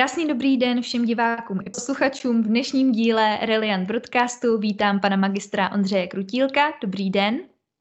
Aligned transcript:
Krásný 0.00 0.28
dobrý 0.28 0.56
den 0.56 0.82
všem 0.82 1.04
divákům 1.04 1.60
i 1.66 1.70
posluchačům. 1.70 2.42
V 2.42 2.46
dnešním 2.46 2.92
díle 2.92 3.38
Reliant 3.42 3.88
Broadcastu 3.88 4.58
vítám 4.58 5.00
pana 5.00 5.16
magistra 5.16 5.72
Ondřeje 5.72 6.06
Krutílka. 6.06 6.72
Dobrý 6.82 7.10
den. 7.10 7.40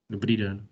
Dobrý 0.09 0.37
den. 0.37 0.65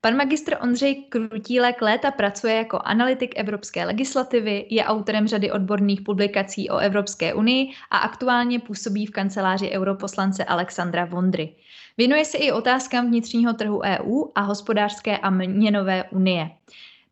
Pan 0.00 0.16
magistr 0.16 0.56
Ondřej 0.62 0.94
Krutílek 0.94 1.82
léta 1.82 2.10
pracuje 2.10 2.54
jako 2.54 2.78
analytik 2.84 3.32
evropské 3.36 3.84
legislativy, 3.84 4.66
je 4.70 4.84
autorem 4.84 5.28
řady 5.28 5.50
odborných 5.50 6.00
publikací 6.00 6.70
o 6.70 6.78
Evropské 6.78 7.34
unii 7.34 7.70
a 7.90 7.98
aktuálně 7.98 8.60
působí 8.60 9.06
v 9.06 9.10
kanceláři 9.10 9.70
europoslance 9.70 10.44
Alexandra 10.44 11.04
Vondry. 11.04 11.56
Věnuje 11.98 12.24
se 12.24 12.38
i 12.38 12.52
otázkám 12.52 13.06
vnitřního 13.06 13.52
trhu 13.52 13.80
EU 13.80 14.24
a 14.34 14.40
hospodářské 14.40 15.18
a 15.18 15.30
měnové 15.30 16.04
unie. 16.04 16.50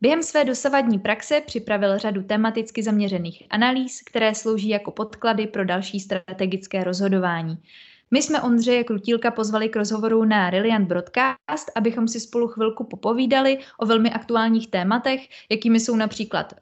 Během 0.00 0.22
své 0.22 0.44
dosavadní 0.44 0.98
praxe 0.98 1.40
připravil 1.40 1.98
řadu 1.98 2.22
tematicky 2.22 2.82
zaměřených 2.82 3.42
analýz, 3.50 4.02
které 4.02 4.34
slouží 4.34 4.68
jako 4.68 4.90
podklady 4.90 5.46
pro 5.46 5.64
další 5.64 6.00
strategické 6.00 6.84
rozhodování. 6.84 7.58
My 8.10 8.22
jsme 8.22 8.42
Ondřeje 8.42 8.84
Krutílka 8.84 9.30
pozvali 9.30 9.68
k 9.68 9.76
rozhovoru 9.76 10.24
na 10.24 10.50
Reliant 10.50 10.88
Broadcast, 10.88 11.70
abychom 11.74 12.08
si 12.08 12.20
spolu 12.20 12.48
chvilku 12.48 12.84
popovídali 12.84 13.58
o 13.78 13.86
velmi 13.86 14.10
aktuálních 14.10 14.70
tématech, 14.70 15.20
jakými 15.50 15.80
jsou 15.80 15.96
například 15.96 16.54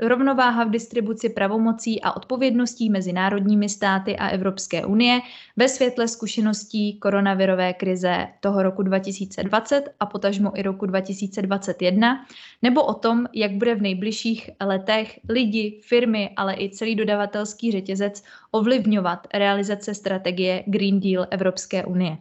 rovnováha 0.00 0.64
v 0.64 0.70
distribuci 0.70 1.28
pravomocí 1.28 2.02
a 2.02 2.16
odpovědností 2.16 2.90
mezi 2.90 3.12
národními 3.12 3.68
státy 3.68 4.16
a 4.16 4.28
Evropské 4.28 4.86
unie 4.86 5.20
ve 5.56 5.68
světle 5.68 6.08
zkušeností 6.08 6.98
koronavirové 6.98 7.72
krize 7.72 8.28
toho 8.40 8.62
roku 8.62 8.82
2020 8.82 9.94
a 10.00 10.06
potažmo 10.06 10.58
i 10.58 10.62
roku 10.62 10.86
2021, 10.86 12.26
nebo 12.62 12.84
o 12.84 12.94
tom, 12.94 13.26
jak 13.32 13.52
bude 13.52 13.74
v 13.74 13.82
nejbližších 13.82 14.50
letech 14.64 15.20
lidi, 15.28 15.80
firmy, 15.84 16.30
ale 16.36 16.54
i 16.54 16.70
celý 16.70 16.94
dodavatelský 16.94 17.72
řetězec 17.72 18.22
ovlivňovat 18.50 19.26
realizace 19.34 19.94
strategie 19.94 20.61
Green 20.66 21.00
Deal 21.00 21.26
Evropské 21.30 21.84
unie. 21.84 22.18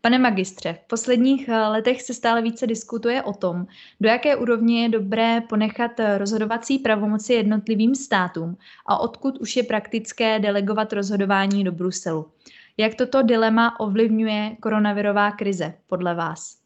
Pane 0.00 0.18
magistře, 0.18 0.72
v 0.72 0.88
posledních 0.88 1.48
eh, 1.48 1.68
letech 1.68 2.02
se 2.02 2.14
stále 2.14 2.42
více 2.42 2.66
diskutuje 2.66 3.22
o 3.22 3.32
tom, 3.32 3.66
do 4.00 4.08
jaké 4.08 4.36
úrovně 4.36 4.82
je 4.82 4.88
dobré 4.88 5.40
ponechat 5.40 6.00
eh, 6.00 6.18
rozhodovací 6.18 6.78
pravomoci 6.78 7.32
jednotlivým 7.32 7.94
státům 7.94 8.56
a 8.86 8.98
odkud 8.98 9.38
už 9.38 9.56
je 9.56 9.62
praktické 9.62 10.38
delegovat 10.38 10.92
rozhodování 10.92 11.64
do 11.64 11.72
Bruselu. 11.72 12.26
Jak 12.76 12.94
toto 12.94 13.22
dilema 13.22 13.80
ovlivňuje 13.80 14.56
koronavirová 14.60 15.30
krize 15.30 15.74
podle 15.86 16.14
vás? 16.14 16.58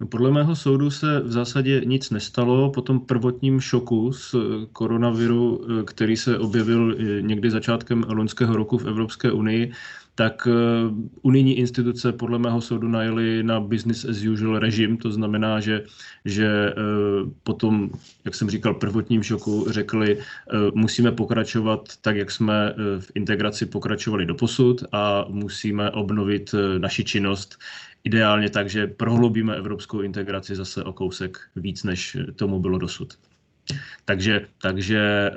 No 0.00 0.06
podle 0.06 0.30
mého 0.30 0.56
soudu 0.56 0.90
se 0.90 1.20
v 1.20 1.32
zásadě 1.32 1.82
nic 1.84 2.10
nestalo 2.10 2.70
po 2.70 2.82
tom 2.82 3.00
prvotním 3.00 3.60
šoku 3.60 4.12
z 4.12 4.34
eh, 4.34 4.38
koronaviru, 4.72 5.66
který 5.84 6.16
se 6.16 6.38
objevil 6.38 6.96
někdy 7.20 7.50
začátkem 7.50 8.04
loňského 8.08 8.56
roku 8.56 8.78
v 8.78 8.86
Evropské 8.86 9.32
unii, 9.32 9.72
tak 10.18 10.48
unijní 11.22 11.58
instituce 11.58 12.12
podle 12.12 12.38
mého 12.38 12.60
soudu 12.60 12.88
najeli 12.88 13.42
na 13.42 13.60
business 13.60 14.04
as 14.04 14.24
usual 14.32 14.58
režim, 14.58 14.96
to 14.96 15.12
znamená, 15.12 15.60
že, 15.60 15.84
že 16.24 16.74
potom, 17.42 17.90
jak 18.24 18.34
jsem 18.34 18.50
říkal, 18.50 18.74
prvotním 18.74 19.22
šoku 19.22 19.66
řekli, 19.70 20.18
musíme 20.74 21.12
pokračovat 21.12 21.80
tak, 22.00 22.16
jak 22.16 22.30
jsme 22.30 22.74
v 22.98 23.10
integraci 23.14 23.66
pokračovali 23.66 24.26
do 24.26 24.34
posud 24.34 24.84
a 24.92 25.24
musíme 25.28 25.90
obnovit 25.90 26.54
naši 26.78 27.04
činnost 27.04 27.58
ideálně 28.04 28.50
tak, 28.50 28.70
že 28.70 28.86
prohloubíme 28.86 29.56
evropskou 29.56 30.00
integraci 30.00 30.56
zase 30.56 30.84
o 30.84 30.92
kousek 30.92 31.38
víc, 31.56 31.84
než 31.84 32.16
tomu 32.36 32.60
bylo 32.60 32.78
dosud. 32.78 33.18
Takže, 34.04 34.46
takže 34.62 34.98
e, 34.98 35.32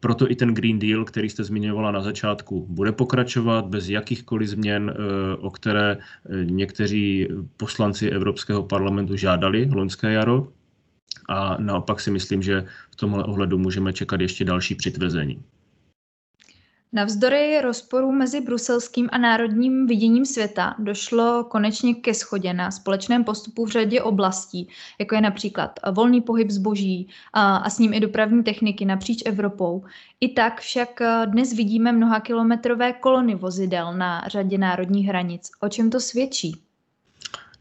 proto 0.00 0.30
i 0.30 0.34
ten 0.34 0.54
Green 0.54 0.78
Deal, 0.78 1.04
který 1.04 1.30
jste 1.30 1.44
zmiňovala 1.44 1.90
na 1.90 2.00
začátku, 2.00 2.66
bude 2.68 2.92
pokračovat 2.92 3.66
bez 3.66 3.88
jakýchkoliv 3.88 4.48
změn, 4.48 4.90
e, 4.90 5.36
o 5.36 5.50
které 5.50 5.92
e, 5.92 5.98
někteří 6.44 7.28
poslanci 7.56 8.10
Evropského 8.10 8.62
parlamentu 8.62 9.16
žádali 9.16 9.68
loňské 9.72 10.12
jaro. 10.12 10.48
A 11.28 11.56
naopak 11.60 12.00
si 12.00 12.10
myslím, 12.10 12.42
že 12.42 12.64
v 12.90 12.96
tomhle 12.96 13.24
ohledu 13.24 13.58
můžeme 13.58 13.92
čekat 13.92 14.20
ještě 14.20 14.44
další 14.44 14.74
přitvrzení. 14.74 15.42
Navzdory 16.92 17.60
rozporu 17.60 18.12
mezi 18.12 18.40
bruselským 18.40 19.08
a 19.12 19.18
národním 19.18 19.86
viděním 19.86 20.26
světa 20.26 20.74
došlo 20.78 21.44
konečně 21.44 21.94
ke 21.94 22.14
schodě 22.14 22.52
na 22.54 22.70
společném 22.70 23.24
postupu 23.24 23.64
v 23.64 23.70
řadě 23.70 24.02
oblastí, 24.02 24.68
jako 24.98 25.14
je 25.14 25.20
například 25.20 25.80
volný 25.92 26.20
pohyb 26.20 26.50
zboží 26.50 27.08
a, 27.32 27.56
a 27.56 27.70
s 27.70 27.78
ním 27.78 27.94
i 27.94 28.00
dopravní 28.00 28.44
techniky 28.44 28.84
napříč 28.84 29.22
Evropou. 29.26 29.84
I 30.20 30.28
tak 30.28 30.60
však 30.60 31.00
dnes 31.24 31.52
vidíme 31.52 31.92
mnoha 31.92 32.20
kilometrové 32.20 32.92
kolony 32.92 33.34
vozidel 33.34 33.94
na 33.94 34.28
řadě 34.28 34.58
národních 34.58 35.06
hranic. 35.06 35.50
O 35.60 35.68
čem 35.68 35.90
to 35.90 36.00
svědčí? 36.00 36.67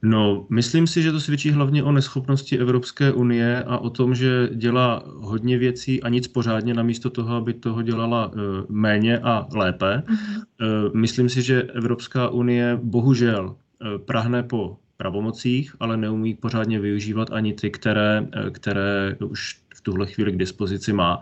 No, 0.02 0.46
myslím 0.50 0.88
si, 0.88 1.02
že 1.02 1.12
to 1.12 1.20
svědčí 1.20 1.52
hlavně 1.52 1.84
o 1.84 1.92
neschopnosti 1.92 2.58
Evropské 2.58 3.12
unie 3.12 3.64
a 3.64 3.78
o 3.78 3.90
tom, 3.90 4.16
že 4.16 4.50
dělá 4.54 5.04
hodně 5.06 5.58
věcí 5.58 6.04
a 6.04 6.10
nic 6.10 6.28
pořádně, 6.28 6.74
namísto 6.74 7.10
toho, 7.10 7.36
aby 7.36 7.54
toho 7.54 7.82
dělala 7.82 8.28
uh, 8.28 8.34
méně 8.70 9.20
a 9.20 9.48
lépe. 9.56 10.04
Uh-huh. 10.08 10.44
Uh, 10.88 10.96
myslím 10.96 11.30
si, 11.30 11.42
že 11.42 11.62
Evropská 11.62 12.30
unie 12.30 12.80
bohužel 12.84 13.46
uh, 13.50 13.98
prahne 14.06 14.44
po 14.44 14.78
pravomocích, 14.98 15.76
ale 15.80 15.98
neumí 15.98 16.34
pořádně 16.34 16.80
využívat 16.80 17.32
ani 17.32 17.54
ty, 17.54 17.72
které, 17.72 18.28
které 18.52 19.16
už 19.30 19.62
v 19.76 19.82
tuhle 19.82 20.06
chvíli 20.06 20.32
k 20.32 20.38
dispozici 20.38 20.94
má. 20.94 21.20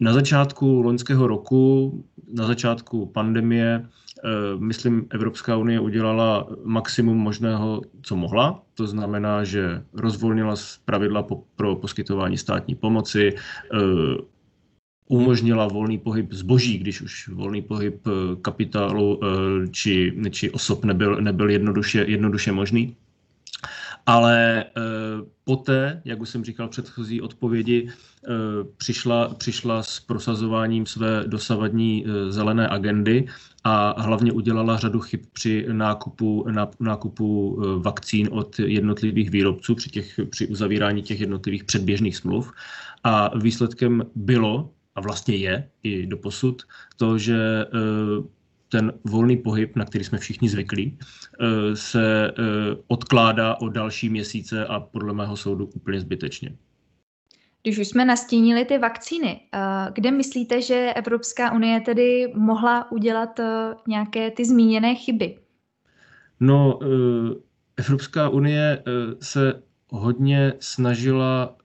Na 0.00 0.12
začátku 0.12 0.82
loňského 0.82 1.26
roku, 1.26 2.04
na 2.32 2.46
začátku 2.46 3.06
pandemie, 3.06 3.84
Eh, 3.84 4.03
myslím, 4.58 5.06
Evropská 5.10 5.56
unie 5.56 5.80
udělala 5.80 6.48
maximum 6.64 7.18
možného, 7.18 7.82
co 8.02 8.16
mohla. 8.16 8.62
To 8.74 8.86
znamená, 8.86 9.44
že 9.44 9.82
rozvolnila 9.92 10.54
pravidla 10.84 11.26
pro 11.56 11.76
poskytování 11.76 12.38
státní 12.38 12.74
pomoci, 12.74 13.32
eh, 13.34 13.78
umožnila 15.08 15.68
volný 15.68 15.98
pohyb 15.98 16.32
zboží, 16.32 16.78
když 16.78 17.00
už 17.00 17.28
volný 17.28 17.62
pohyb 17.62 18.06
eh, 18.06 18.10
kapitálu 18.42 19.20
či, 19.70 20.12
či 20.30 20.50
osob 20.50 20.84
nebyl, 20.84 21.20
nebyl 21.20 21.50
jednoduše, 21.50 22.04
jednoduše 22.08 22.52
možný. 22.52 22.96
Ale 24.06 24.64
poté, 25.44 26.02
jak 26.04 26.20
už 26.20 26.28
jsem 26.28 26.44
říkal 26.44 26.66
v 26.66 26.70
předchozí 26.70 27.20
odpovědi, 27.20 27.88
přišla, 28.76 29.34
přišla 29.34 29.82
s 29.82 30.00
prosazováním 30.00 30.86
své 30.86 31.24
dosavadní 31.26 32.04
zelené 32.28 32.68
agendy 32.68 33.26
a 33.64 34.02
hlavně 34.02 34.32
udělala 34.32 34.76
řadu 34.76 35.00
chyb 35.00 35.20
při 35.32 35.66
nákupu, 35.72 36.46
nákupu 36.80 37.58
eh, 37.62 37.78
vakcín 37.82 38.28
od 38.32 38.58
jednotlivých 38.58 39.30
výrobců 39.30 39.74
při, 39.74 39.90
těch, 39.90 40.20
při 40.30 40.46
uzavírání 40.46 41.02
těch 41.02 41.20
jednotlivých 41.20 41.64
předběžných 41.64 42.16
smluv. 42.16 42.52
A 43.04 43.38
výsledkem 43.38 44.02
bylo, 44.14 44.70
a 44.94 45.00
vlastně 45.00 45.36
je 45.36 45.68
i 45.82 46.06
do 46.06 46.16
posud, 46.16 46.62
to, 46.96 47.18
že 47.18 47.66
eh, 47.66 47.68
ten 48.68 48.92
volný 49.04 49.36
pohyb, 49.36 49.76
na 49.76 49.84
který 49.84 50.04
jsme 50.04 50.18
všichni 50.18 50.48
zvyklí, 50.48 50.98
eh, 50.98 51.76
se 51.76 52.32
odkládá 52.86 53.60
o 53.60 53.68
další 53.68 54.08
měsíce 54.08 54.66
a 54.66 54.80
podle 54.80 55.14
mého 55.14 55.36
soudu 55.36 55.66
úplně 55.66 56.00
zbytečně. 56.00 56.56
Když 57.64 57.78
už 57.78 57.88
jsme 57.88 58.04
nastínili 58.04 58.64
ty 58.64 58.78
vakcíny, 58.78 59.40
eh, 59.52 59.58
kde 59.94 60.10
myslíte, 60.10 60.62
že 60.62 60.92
Evropská 60.96 61.52
unie 61.52 61.80
tedy 61.80 62.32
mohla 62.34 62.92
udělat 62.92 63.40
eh, 63.40 63.74
nějaké 63.88 64.30
ty 64.30 64.44
zmíněné 64.44 64.94
chyby? 64.94 65.38
No, 66.40 66.78
eh, 66.82 67.34
Evropská 67.76 68.28
unie 68.28 68.82
se 69.20 69.62
hodně 69.94 70.52
snažila 70.60 71.56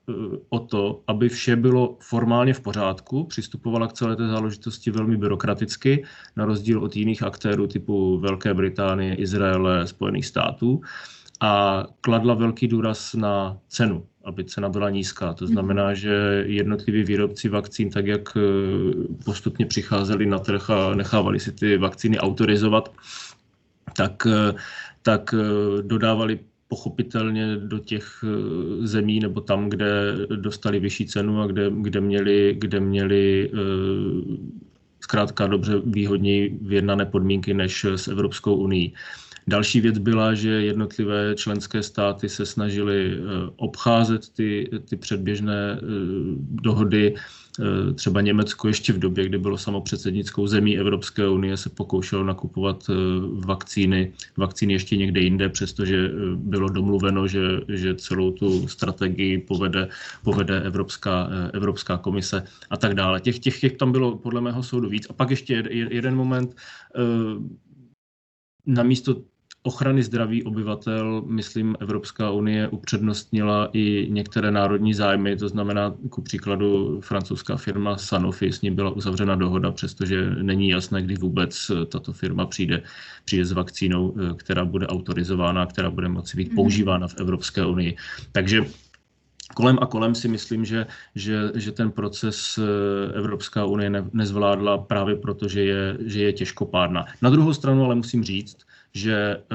o 0.49 0.59
to, 0.59 1.03
aby 1.07 1.29
vše 1.29 1.55
bylo 1.55 1.97
formálně 2.01 2.53
v 2.53 2.61
pořádku, 2.61 3.23
přistupovala 3.23 3.87
k 3.87 3.93
celé 3.93 4.15
té 4.15 4.27
záležitosti 4.27 4.91
velmi 4.91 5.17
byrokraticky, 5.17 6.03
na 6.35 6.45
rozdíl 6.45 6.83
od 6.83 6.95
jiných 6.95 7.23
aktérů 7.23 7.67
typu 7.67 8.19
Velké 8.19 8.53
Británie, 8.53 9.15
Izraele, 9.15 9.87
Spojených 9.87 10.25
států 10.25 10.81
a 11.41 11.83
kladla 12.01 12.33
velký 12.33 12.67
důraz 12.67 13.13
na 13.13 13.57
cenu 13.67 14.05
aby 14.23 14.43
cena 14.43 14.69
byla 14.69 14.89
nízká. 14.89 15.33
To 15.33 15.45
mhm. 15.45 15.53
znamená, 15.53 15.93
že 15.93 16.43
jednotliví 16.45 17.03
výrobci 17.03 17.49
vakcín, 17.49 17.89
tak 17.89 18.05
jak 18.05 18.37
eh, 18.37 18.41
postupně 19.25 19.65
přicházeli 19.65 20.25
na 20.25 20.39
trh 20.39 20.69
a 20.69 20.95
nechávali 20.95 21.39
si 21.39 21.51
ty 21.51 21.77
vakcíny 21.77 22.19
autorizovat, 22.19 22.93
tak, 23.97 24.27
eh, 24.27 24.53
tak 25.01 25.33
eh, 25.33 25.81
dodávali 25.81 26.39
pochopitelně 26.69 27.55
do 27.57 27.79
těch 27.79 28.23
zemí 28.81 29.19
nebo 29.19 29.41
tam, 29.41 29.69
kde 29.69 30.15
dostali 30.35 30.79
vyšší 30.79 31.05
cenu 31.05 31.41
a 31.41 31.47
kde, 31.47 31.71
kde 31.81 32.01
měli, 32.01 32.55
kde 32.59 32.79
měli 32.79 33.51
zkrátka 35.01 35.47
dobře 35.47 35.81
výhodněji 35.85 36.59
vyjednané 36.61 37.05
podmínky 37.05 37.53
než 37.53 37.85
s 37.85 38.07
Evropskou 38.07 38.55
unii. 38.55 38.93
Další 39.47 39.81
věc 39.81 39.97
byla, 39.97 40.33
že 40.33 40.49
jednotlivé 40.49 41.35
členské 41.35 41.83
státy 41.83 42.29
se 42.29 42.45
snažily 42.45 43.17
obcházet 43.55 44.29
ty, 44.29 44.69
ty 44.89 44.95
předběžné 44.95 45.79
dohody 46.39 47.15
Eh, 47.61 47.93
třeba 47.93 48.21
Německo 48.21 48.67
ještě 48.67 48.93
v 48.93 48.99
době, 48.99 49.25
kdy 49.25 49.37
bylo 49.37 49.57
samopředsednickou 49.57 50.47
zemí 50.47 50.77
Evropské 50.77 51.27
unie, 51.27 51.57
se 51.57 51.69
pokoušelo 51.69 52.23
nakupovat 52.23 52.83
eh, 52.89 52.93
vakcíny, 53.45 54.13
vakcíny 54.37 54.73
ještě 54.73 54.97
někde 54.97 55.21
jinde, 55.21 55.49
přestože 55.49 55.95
eh, 55.95 56.11
bylo 56.35 56.69
domluveno, 56.69 57.27
že, 57.27 57.39
že 57.67 57.95
celou 57.95 58.31
tu 58.31 58.67
strategii 58.67 59.37
povede, 59.37 59.87
povede 60.23 60.61
Evropská, 60.61 61.29
Evropská 61.53 61.97
komise 61.97 62.43
a 62.69 62.77
tak 62.77 62.93
dále. 62.93 63.19
Těch, 63.19 63.39
těch, 63.39 63.59
těch 63.59 63.77
tam 63.77 63.91
bylo 63.91 64.17
podle 64.17 64.41
mého 64.41 64.63
soudu 64.63 64.89
víc. 64.89 65.07
A 65.09 65.13
pak 65.13 65.29
ještě 65.29 65.63
jeden 65.69 66.15
moment, 66.15 66.55
na 68.69 68.83
místo 68.83 69.15
ochrany 69.63 70.03
zdraví 70.03 70.43
obyvatel, 70.43 71.23
myslím, 71.27 71.75
Evropská 71.79 72.31
unie 72.31 72.67
upřednostnila 72.67 73.69
i 73.73 74.07
některé 74.09 74.51
národní 74.51 74.93
zájmy, 74.93 75.37
to 75.37 75.49
znamená, 75.49 75.95
ku 76.09 76.21
příkladu 76.21 77.01
francouzská 77.01 77.57
firma 77.57 77.97
Sanofi, 77.97 78.51
s 78.51 78.61
ní 78.61 78.71
byla 78.71 78.89
uzavřena 78.89 79.35
dohoda, 79.35 79.71
přestože 79.71 80.29
není 80.29 80.69
jasné, 80.69 81.01
kdy 81.01 81.15
vůbec 81.15 81.71
tato 81.91 82.13
firma 82.13 82.45
přijde, 82.45 82.81
přijde 83.25 83.45
s 83.45 83.51
vakcínou, 83.51 84.15
eh, 84.17 84.33
která 84.35 84.65
bude 84.65 84.87
autorizována, 84.87 85.65
která 85.65 85.89
bude 85.89 86.07
moci 86.09 86.37
být 86.37 86.47
mhm. 86.47 86.55
používána 86.55 87.07
v 87.07 87.17
Evropské 87.17 87.65
unii. 87.65 87.95
Takže 88.31 88.65
kolem 89.53 89.77
a 89.81 89.85
kolem 89.85 90.15
si 90.15 90.27
myslím, 90.27 90.65
že, 90.65 90.85
že, 91.15 91.51
že 91.55 91.71
ten 91.71 91.91
proces 91.91 92.57
eh, 92.57 93.17
Evropská 93.17 93.65
unie 93.65 93.89
ne, 93.89 94.05
nezvládla 94.13 94.77
právě 94.77 95.15
proto, 95.15 95.47
že 95.47 95.63
je, 95.63 95.97
že 96.05 96.23
je 96.23 96.33
těžkopádná. 96.33 97.05
Na 97.21 97.29
druhou 97.29 97.53
stranu 97.53 97.83
ale 97.83 97.95
musím 97.95 98.23
říct, 98.23 98.57
že 98.93 99.15
eh, 99.15 99.45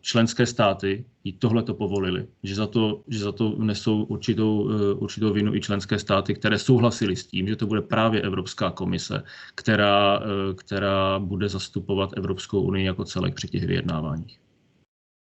členské 0.00 0.46
státy 0.46 1.04
jí 1.24 1.32
tohle 1.32 1.62
to 1.62 1.74
povolili, 1.74 2.26
že 2.42 2.54
za 2.54 2.66
to, 2.66 3.02
že 3.08 3.18
za 3.18 3.32
to 3.32 3.56
nesou 3.58 4.02
určitou, 4.04 4.70
eh, 4.70 4.94
určitou 4.94 5.32
vinu 5.32 5.54
i 5.54 5.60
členské 5.60 5.98
státy, 5.98 6.34
které 6.34 6.58
souhlasily 6.58 7.16
s 7.16 7.26
tím, 7.26 7.48
že 7.48 7.56
to 7.56 7.66
bude 7.66 7.82
právě 7.82 8.22
Evropská 8.22 8.70
komise, 8.70 9.22
která, 9.54 10.20
která 10.56 11.18
bude 11.18 11.48
zastupovat 11.48 12.10
Evropskou 12.16 12.60
unii 12.60 12.86
jako 12.86 13.04
celek 13.04 13.34
při 13.34 13.48
těch 13.48 13.64
vyjednáváních. 13.66 14.45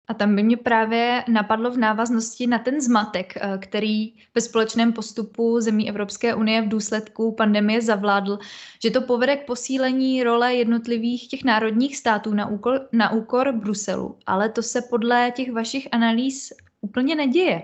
A 0.09 0.15
tam 0.15 0.37
by 0.37 0.43
mě 0.43 0.57
právě 0.57 1.25
napadlo 1.29 1.71
v 1.71 1.79
návaznosti 1.79 2.47
na 2.47 2.59
ten 2.59 2.81
zmatek, 2.81 3.37
eh, 3.37 3.59
který 3.59 4.13
ve 4.35 4.41
společném 4.41 4.93
postupu 4.93 5.61
zemí 5.61 5.89
Evropské 5.89 6.35
unie 6.35 6.63
v 6.63 6.69
důsledku 6.69 7.33
pandemie 7.33 7.83
zavládl, 7.83 8.39
že 8.83 8.91
to 8.91 9.01
povede 9.01 9.37
k 9.37 9.47
posílení 9.47 10.23
role 10.23 10.55
jednotlivých 10.55 11.29
těch 11.29 11.45
národních 11.45 11.97
států 11.97 12.35
na 12.35 12.47
úkor, 12.47 12.89
na 12.93 13.13
úkor 13.13 13.53
Bruselu. 13.53 14.19
Ale 14.27 14.49
to 14.49 14.63
se 14.63 14.83
podle 14.91 15.33
těch 15.37 15.53
vašich 15.53 15.89
analýz 15.93 16.53
úplně 16.81 17.15
neděje. 17.15 17.63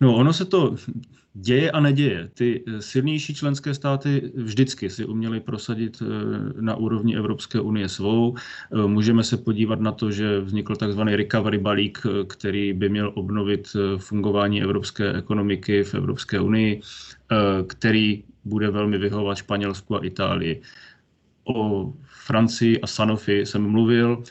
No, 0.00 0.16
ono 0.16 0.32
se 0.32 0.44
to 0.44 0.76
děje 1.34 1.70
a 1.70 1.80
neděje. 1.80 2.30
Ty 2.34 2.64
eh, 2.66 2.82
silnější 2.82 3.34
členské 3.34 3.74
státy 3.74 4.32
vždycky 4.34 4.90
si 4.90 5.04
uměly 5.04 5.40
prosadit 5.40 6.02
eh, 6.02 6.06
na 6.60 6.76
úrovni 6.76 7.16
Evropské 7.16 7.60
unie 7.60 7.88
svou. 7.88 8.34
Eh, 8.36 8.86
můžeme 8.86 9.24
se 9.24 9.36
podívat 9.36 9.80
na 9.80 9.92
to, 9.92 10.10
že 10.10 10.40
vznikl 10.40 10.76
takzvaný 10.76 11.16
recovery 11.16 11.58
balík, 11.58 11.98
který 12.26 12.72
by 12.72 12.88
měl 12.88 13.12
obnovit 13.14 13.76
fungování 13.98 14.62
evropské 14.62 15.12
ekonomiky 15.12 15.84
v 15.84 15.94
Evropské 15.94 16.40
unii, 16.40 16.80
který 17.66 18.24
bude 18.44 18.70
velmi 18.70 18.98
vyhovovat 18.98 19.38
Španělsku 19.38 19.96
a 19.96 20.04
Itálii. 20.04 20.62
O 21.44 21.92
Francii 22.26 22.80
a 22.80 22.86
Sanofi 22.86 23.46
jsem 23.46 23.62
mluvil, 23.62 24.22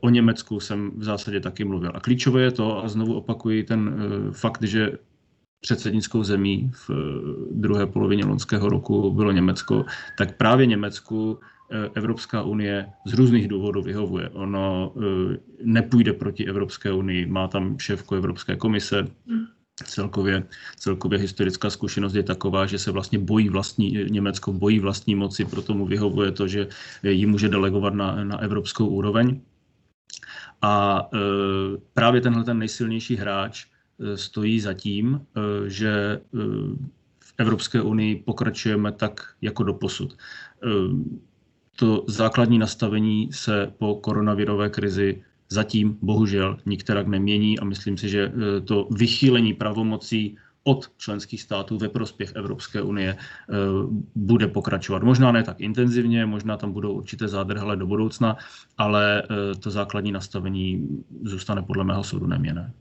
o 0.00 0.10
Německu 0.10 0.60
jsem 0.60 0.90
v 0.96 1.04
zásadě 1.04 1.40
taky 1.40 1.64
mluvil. 1.64 1.92
A 1.94 2.00
klíčové 2.00 2.42
je 2.42 2.50
to, 2.50 2.84
a 2.84 2.88
znovu 2.88 3.14
opakuji 3.14 3.64
ten 3.64 3.96
fakt, 4.32 4.62
že 4.62 4.92
předsednickou 5.64 6.22
zemí 6.24 6.70
v 6.74 6.90
eh, 6.90 6.94
druhé 7.56 7.86
polovině 7.86 8.24
loňského 8.24 8.68
roku 8.68 9.12
bylo 9.12 9.32
Německo, 9.32 9.84
tak 10.18 10.36
právě 10.36 10.66
Německu 10.66 11.40
eh, 11.40 11.90
Evropská 11.94 12.42
unie 12.42 12.86
z 13.06 13.12
různých 13.12 13.48
důvodů 13.48 13.82
vyhovuje. 13.82 14.28
Ono 14.28 14.92
eh, 14.96 15.36
nepůjde 15.64 16.12
proti 16.12 16.46
Evropské 16.46 16.92
unii, 16.92 17.26
má 17.26 17.48
tam 17.48 17.78
šéfku 17.78 18.14
Evropské 18.14 18.56
komise, 18.56 19.08
Celkově, 19.84 20.46
celkově 20.76 21.18
historická 21.18 21.70
zkušenost 21.70 22.14
je 22.14 22.22
taková, 22.22 22.66
že 22.66 22.78
se 22.78 22.90
vlastně 22.94 23.18
bojí 23.18 23.48
vlastní, 23.48 23.90
Německo 24.08 24.52
bojí 24.52 24.78
vlastní 24.78 25.14
moci, 25.14 25.44
proto 25.44 25.74
mu 25.74 25.86
vyhovuje 25.86 26.30
to, 26.30 26.46
že 26.48 26.68
ji 27.02 27.26
může 27.26 27.48
delegovat 27.48 27.94
na, 27.94 28.24
na 28.24 28.38
evropskou 28.38 28.86
úroveň. 28.86 29.40
A 30.62 31.02
e, 31.02 31.18
právě 31.94 32.20
tenhle 32.20 32.44
ten 32.44 32.58
nejsilnější 32.58 33.16
hráč 33.16 33.66
stojí 34.14 34.60
za 34.60 34.74
tím, 34.74 35.20
eh, 35.20 35.40
že 35.70 36.20
eh, 36.20 36.38
v 37.20 37.34
Evropské 37.38 37.82
unii 37.82 38.16
pokračujeme 38.16 38.92
tak 38.92 39.20
jako 39.42 39.62
do 39.62 39.74
posud. 39.74 40.16
To 41.76 42.04
základní 42.06 42.58
nastavení 42.58 43.28
se 43.32 43.72
po 43.78 43.94
koronavirové 43.94 44.70
krizi 44.70 45.22
zatím 45.48 45.98
bohužel 46.02 46.56
nikterak 46.66 47.06
nemění 47.06 47.58
a 47.58 47.64
myslím 47.64 47.98
si, 47.98 48.08
že 48.08 48.32
to 48.64 48.88
vychýlení 48.90 49.54
pravomocí 49.54 50.36
od 50.64 50.90
členských 50.96 51.42
států 51.42 51.78
ve 51.78 51.88
prospěch 51.88 52.32
Evropské 52.34 52.82
unie 52.82 53.16
bude 54.14 54.46
pokračovat. 54.46 55.02
Možná 55.02 55.32
ne 55.32 55.42
tak 55.42 55.60
intenzivně, 55.60 56.26
možná 56.26 56.56
tam 56.56 56.72
budou 56.72 56.92
určité 56.92 57.28
zádrhele 57.28 57.76
do 57.76 57.86
budoucna, 57.86 58.36
ale 58.78 59.22
to 59.60 59.70
základní 59.70 60.12
nastavení 60.12 60.88
zůstane 61.22 61.62
podle 61.62 61.84
mého 61.84 62.04
soudu 62.04 62.26
neměné. 62.26 62.72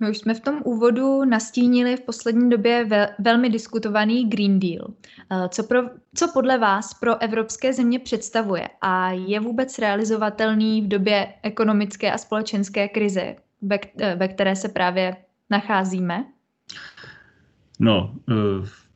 My 0.00 0.10
už 0.10 0.18
jsme 0.18 0.34
v 0.34 0.40
tom 0.40 0.60
úvodu 0.64 1.24
nastínili 1.24 1.96
v 1.96 2.00
poslední 2.00 2.50
době 2.50 2.84
ve, 2.84 3.14
velmi 3.18 3.50
diskutovaný 3.50 4.28
Green 4.28 4.60
Deal. 4.60 4.88
Eh, 5.30 5.48
co, 5.48 5.62
pro, 5.62 5.82
co 6.14 6.28
podle 6.32 6.58
vás 6.58 6.94
pro 6.94 7.22
evropské 7.22 7.72
země 7.72 7.98
představuje 7.98 8.68
a 8.80 9.10
je 9.10 9.40
vůbec 9.40 9.78
realizovatelný 9.78 10.82
v 10.82 10.88
době 10.88 11.34
ekonomické 11.42 12.12
a 12.12 12.18
společenské 12.18 12.88
krize, 12.88 13.36
ve, 13.62 13.78
eh, 13.98 14.14
ve 14.14 14.28
které 14.28 14.56
se 14.56 14.68
právě 14.68 15.16
nacházíme? 15.50 16.24
No, 17.80 18.14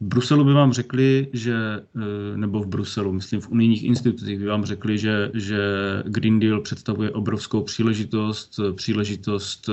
v 0.02 0.04
eh, 0.04 0.08
Bruselu 0.08 0.44
by 0.44 0.52
vám 0.52 0.72
řekli, 0.72 1.28
že, 1.32 1.54
eh, 1.96 2.36
nebo 2.36 2.60
v 2.60 2.66
Bruselu, 2.66 3.12
myslím 3.12 3.40
v 3.40 3.50
unijních 3.50 3.84
institucích 3.84 4.38
by 4.38 4.46
vám 4.46 4.64
řekli, 4.64 4.98
že, 4.98 5.30
že 5.34 5.58
Green 6.06 6.40
Deal 6.40 6.60
představuje 6.60 7.10
obrovskou 7.10 7.62
příležitost, 7.62 8.60
příležitost 8.74 9.68
eh, 9.68 9.72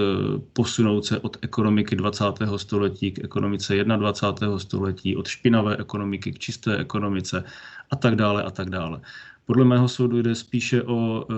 posunout 0.54 1.06
se 1.06 1.20
od 1.20 1.38
ekonomiky 1.42 1.96
20. 1.96 2.24
století 2.58 3.12
k 3.12 3.24
ekonomice 3.24 3.84
21. 3.84 4.60
století, 4.60 5.16
od 5.16 5.28
špinavé 5.28 5.78
ekonomiky 5.78 6.32
k 6.32 6.40
čisté 6.40 6.78
ekonomice 6.78 7.44
a 7.92 7.96
tak 7.96 8.16
dále 8.16 8.44
a 8.44 8.52
tak 8.52 8.70
dále. 8.70 9.02
Podle 9.46 9.66
mého 9.66 9.88
soudu 9.88 10.22
jde 10.22 10.36
spíše 10.36 10.84
o 10.84 11.26
e, 11.26 11.36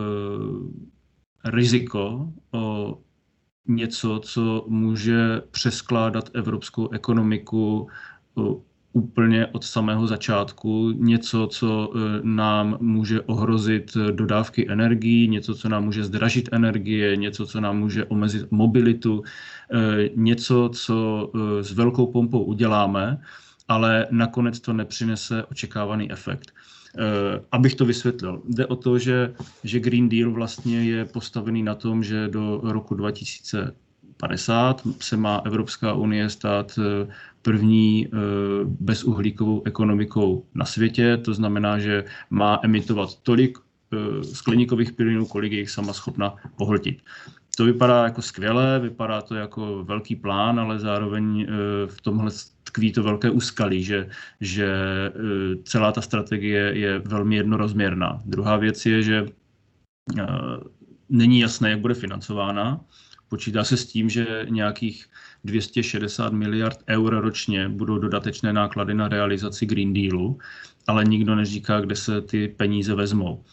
riziko, 1.51 2.33
o 2.51 2.97
něco, 3.67 4.19
co 4.23 4.65
může 4.67 5.41
přeskládat 5.51 6.29
evropskou 6.33 6.89
ekonomiku 6.91 7.87
úplně 8.93 9.47
od 9.47 9.63
samého 9.63 10.07
začátku 10.07 10.91
něco, 10.91 11.47
co 11.47 11.93
e, 11.95 11.99
nám 12.23 12.77
může 12.81 13.21
ohrozit 13.21 13.97
dodávky 14.11 14.69
energií, 14.69 15.27
něco, 15.27 15.55
co 15.55 15.69
nám 15.69 15.83
může 15.83 16.03
zdražit 16.03 16.49
energie, 16.51 17.15
něco, 17.15 17.45
co 17.45 17.61
nám 17.61 17.79
může 17.79 18.05
omezit 18.05 18.51
mobilitu, 18.51 19.23
e, 19.73 20.09
něco, 20.15 20.69
co 20.73 21.31
e, 21.35 21.63
s 21.63 21.71
velkou 21.71 22.07
pompou 22.07 22.43
uděláme, 22.43 23.21
ale 23.67 24.07
nakonec 24.11 24.59
to 24.59 24.73
nepřinese 24.73 25.43
očekávaný 25.43 26.11
efekt. 26.11 26.51
Abych 27.51 27.75
to 27.75 27.85
vysvětlil, 27.85 28.41
jde 28.49 28.65
o 28.65 28.75
to, 28.75 28.99
že, 28.99 29.33
že 29.63 29.79
Green 29.79 30.09
Deal 30.09 30.31
vlastně 30.31 30.83
je 30.83 31.05
postavený 31.05 31.63
na 31.63 31.75
tom, 31.75 32.03
že 32.03 32.27
do 32.27 32.61
roku 32.63 32.95
2050 34.27 34.81
se 34.99 35.17
má 35.17 35.41
Evropská 35.45 35.93
unie 35.93 36.29
stát 36.29 36.79
první 37.41 38.07
eh, 38.07 38.17
bezuhlíkovou 38.65 39.61
ekonomikou 39.65 40.45
na 40.53 40.65
světě. 40.65 41.17
To 41.17 41.33
znamená, 41.33 41.79
že 41.79 42.05
má 42.29 42.59
emitovat 42.63 43.15
tolik 43.23 43.57
eh, 43.57 44.23
skleníkových 44.23 44.91
plynů, 44.91 45.25
kolik 45.25 45.51
je 45.51 45.59
jich 45.59 45.69
sama 45.69 45.93
schopna 45.93 46.35
pohltit. 46.55 47.01
To 47.57 47.65
vypadá 47.65 48.03
jako 48.03 48.21
skvěle, 48.21 48.79
vypadá 48.79 49.21
to 49.21 49.35
jako 49.35 49.83
velký 49.83 50.15
plán, 50.15 50.59
ale 50.59 50.79
zároveň 50.79 51.41
eh, 51.41 51.47
v 51.87 52.01
tomhle 52.01 52.31
tkví 52.63 52.91
to 52.91 53.03
velké 53.03 53.29
úskalí, 53.29 53.83
že, 53.83 54.09
že 54.39 54.69
celá 55.63 55.91
ta 55.91 56.01
strategie 56.01 56.71
je 56.77 56.99
velmi 56.99 57.35
jednorozměrná. 57.35 58.21
Druhá 58.25 58.57
věc 58.57 58.85
je, 58.85 59.03
že 59.03 59.25
není 61.09 61.39
jasné, 61.39 61.69
jak 61.69 61.79
bude 61.79 61.93
financována. 61.93 62.79
Počítá 63.31 63.63
se 63.63 63.77
s 63.77 63.85
tím, 63.85 64.09
že 64.09 64.45
nějakých 64.49 65.05
260 65.43 66.33
miliard 66.33 66.79
eur 66.87 67.15
ročně 67.15 67.69
budou 67.69 67.97
dodatečné 67.97 68.53
náklady 68.53 68.93
na 68.93 69.07
realizaci 69.07 69.65
Green 69.65 69.93
Dealu, 69.93 70.37
ale 70.87 71.05
nikdo 71.05 71.35
neříká, 71.35 71.79
kde 71.79 71.95
se 71.95 72.21
ty 72.21 72.47
peníze 72.47 72.95
vezmou. 72.95 73.43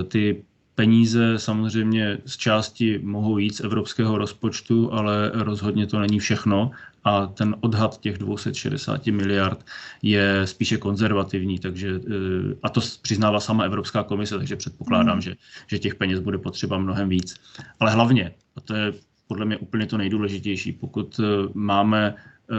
E, 0.00 0.04
ty 0.04 0.44
Peníze 0.74 1.38
samozřejmě 1.38 2.18
z 2.26 2.36
části 2.36 2.98
mohou 2.98 3.38
jít 3.38 3.56
z 3.56 3.60
evropského 3.60 4.18
rozpočtu, 4.18 4.92
ale 4.92 5.30
rozhodně 5.34 5.86
to 5.86 6.00
není 6.00 6.18
všechno 6.18 6.70
a 7.04 7.26
ten 7.26 7.56
odhad 7.60 8.00
těch 8.00 8.18
260 8.18 9.06
miliard 9.06 9.66
je 10.02 10.46
spíše 10.46 10.76
konzervativní, 10.76 11.58
takže, 11.58 11.88
eh, 11.88 12.54
a 12.62 12.68
to 12.68 12.80
přiznává 13.02 13.40
sama 13.40 13.64
Evropská 13.64 14.02
komise, 14.02 14.38
takže 14.38 14.56
předpokládám, 14.56 15.16
mm. 15.16 15.20
že, 15.20 15.34
že 15.66 15.78
těch 15.78 15.94
peněz 15.94 16.20
bude 16.20 16.38
potřeba 16.38 16.78
mnohem 16.78 17.08
víc. 17.08 17.36
Ale 17.80 17.90
hlavně, 17.90 18.34
a 18.56 18.60
to 18.60 18.74
je 18.74 18.92
podle 19.32 19.44
mě 19.44 19.56
úplně 19.56 19.86
to 19.86 19.96
nejdůležitější, 19.96 20.72
pokud 20.72 21.20
eh, 21.20 21.48
máme 21.54 22.14
eh, 22.14 22.54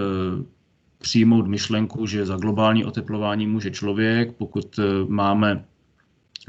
přijmout 0.97 1.47
myšlenku, 1.47 2.05
že 2.05 2.25
za 2.25 2.37
globální 2.37 2.85
oteplování 2.85 3.47
může 3.47 3.71
člověk, 3.71 4.33
pokud 4.41 4.79
máme 5.07 5.65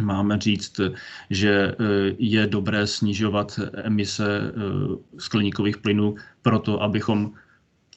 máme 0.01 0.39
říct, 0.39 0.81
že 1.31 1.75
je 2.19 2.47
dobré 2.47 2.87
snižovat 2.87 3.61
emise 3.75 4.53
skleníkových 5.19 5.79
plynů 5.79 6.15
proto, 6.43 6.83
abychom 6.83 7.31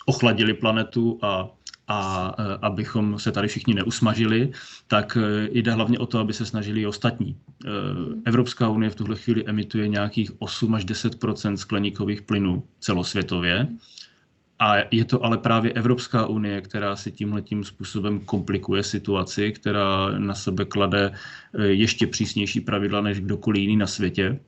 ochladili 0.05 0.53
planetu 0.53 1.19
a 1.21 1.49
a 1.87 2.33
e, 2.37 2.57
abychom 2.61 3.19
se 3.19 3.31
tady 3.31 3.47
všichni 3.47 3.73
neusmažili, 3.73 4.51
tak 4.87 5.17
e, 5.17 5.49
jde 5.51 5.71
hlavně 5.71 5.99
o 5.99 6.05
to, 6.05 6.19
aby 6.19 6.33
se 6.33 6.45
snažili 6.45 6.81
i 6.81 6.85
ostatní. 6.87 7.37
E, 7.65 7.69
Evropská 8.25 8.69
unie 8.69 8.89
v 8.89 8.95
tuhle 8.95 9.15
chvíli 9.15 9.45
emituje 9.45 9.87
nějakých 9.87 10.31
8 10.41 10.75
až 10.75 10.85
10 10.85 11.15
skleníkových 11.55 12.21
plynů 12.21 12.63
celosvětově. 12.79 13.67
A 14.59 14.75
je 14.91 15.05
to 15.05 15.25
ale 15.25 15.37
právě 15.37 15.71
Evropská 15.71 16.25
unie, 16.25 16.61
která 16.61 16.95
si 16.95 17.11
tímhletím 17.11 17.63
způsobem 17.63 18.19
komplikuje 18.19 18.83
situaci, 18.83 19.51
která 19.51 20.09
na 20.17 20.33
sebe 20.33 20.65
klade 20.65 21.11
ještě 21.67 22.07
přísnější 22.07 22.61
pravidla 22.61 23.01
než 23.01 23.19
kdokoliv 23.19 23.61
jiný 23.61 23.77
na 23.77 23.87
světě. 23.87 24.39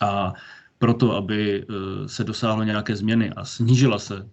A 0.00 0.32
proto, 0.78 1.16
aby 1.16 1.66
se 2.06 2.24
dosáhlo 2.24 2.62
nějaké 2.62 2.96
změny 2.96 3.30
a 3.30 3.44
snížila 3.44 3.98
se 3.98 4.28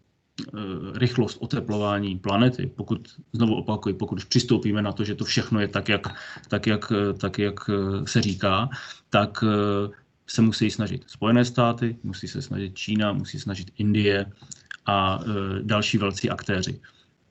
rychlost 0.93 1.37
oteplování 1.41 2.19
planety, 2.19 2.71
pokud, 2.75 3.09
znovu 3.33 3.55
opakuji, 3.55 3.95
pokud 3.95 4.15
už 4.15 4.25
přistoupíme 4.25 4.81
na 4.81 4.91
to, 4.91 5.03
že 5.03 5.15
to 5.15 5.25
všechno 5.25 5.59
je 5.59 5.67
tak, 5.67 5.89
jak, 5.89 6.07
tak, 6.47 6.67
jak, 6.67 6.91
tak, 7.17 7.39
jak 7.39 7.69
eh, 7.69 8.07
se 8.07 8.21
říká, 8.21 8.69
tak 9.09 9.43
eh, 9.43 9.89
se 10.27 10.41
musí 10.41 10.71
snažit 10.71 11.03
Spojené 11.07 11.45
státy, 11.45 11.95
musí 12.03 12.27
se 12.27 12.41
snažit 12.41 12.75
Čína, 12.75 13.13
musí 13.13 13.39
snažit 13.39 13.71
Indie 13.77 14.31
a 14.85 15.19
další 15.61 15.97
velcí 15.97 16.29
aktéři. 16.29 16.79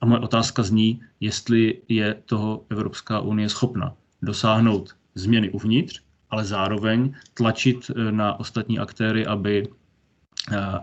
A 0.01 0.07
moje 0.07 0.21
otázka 0.21 0.63
zní, 0.63 1.01
jestli 1.21 1.81
je 1.89 2.15
toho 2.27 2.65
Evropská 2.71 3.21
unie 3.21 3.49
schopna 3.49 3.95
dosáhnout 4.23 4.97
změny 5.15 5.51
uvnitř, 5.51 6.01
ale 6.31 6.45
zároveň 6.45 7.15
tlačit 7.35 7.91
na 8.11 8.41
ostatní 8.41 8.79
aktéry, 8.79 9.27
aby 9.27 9.69
Eh, 9.69 9.80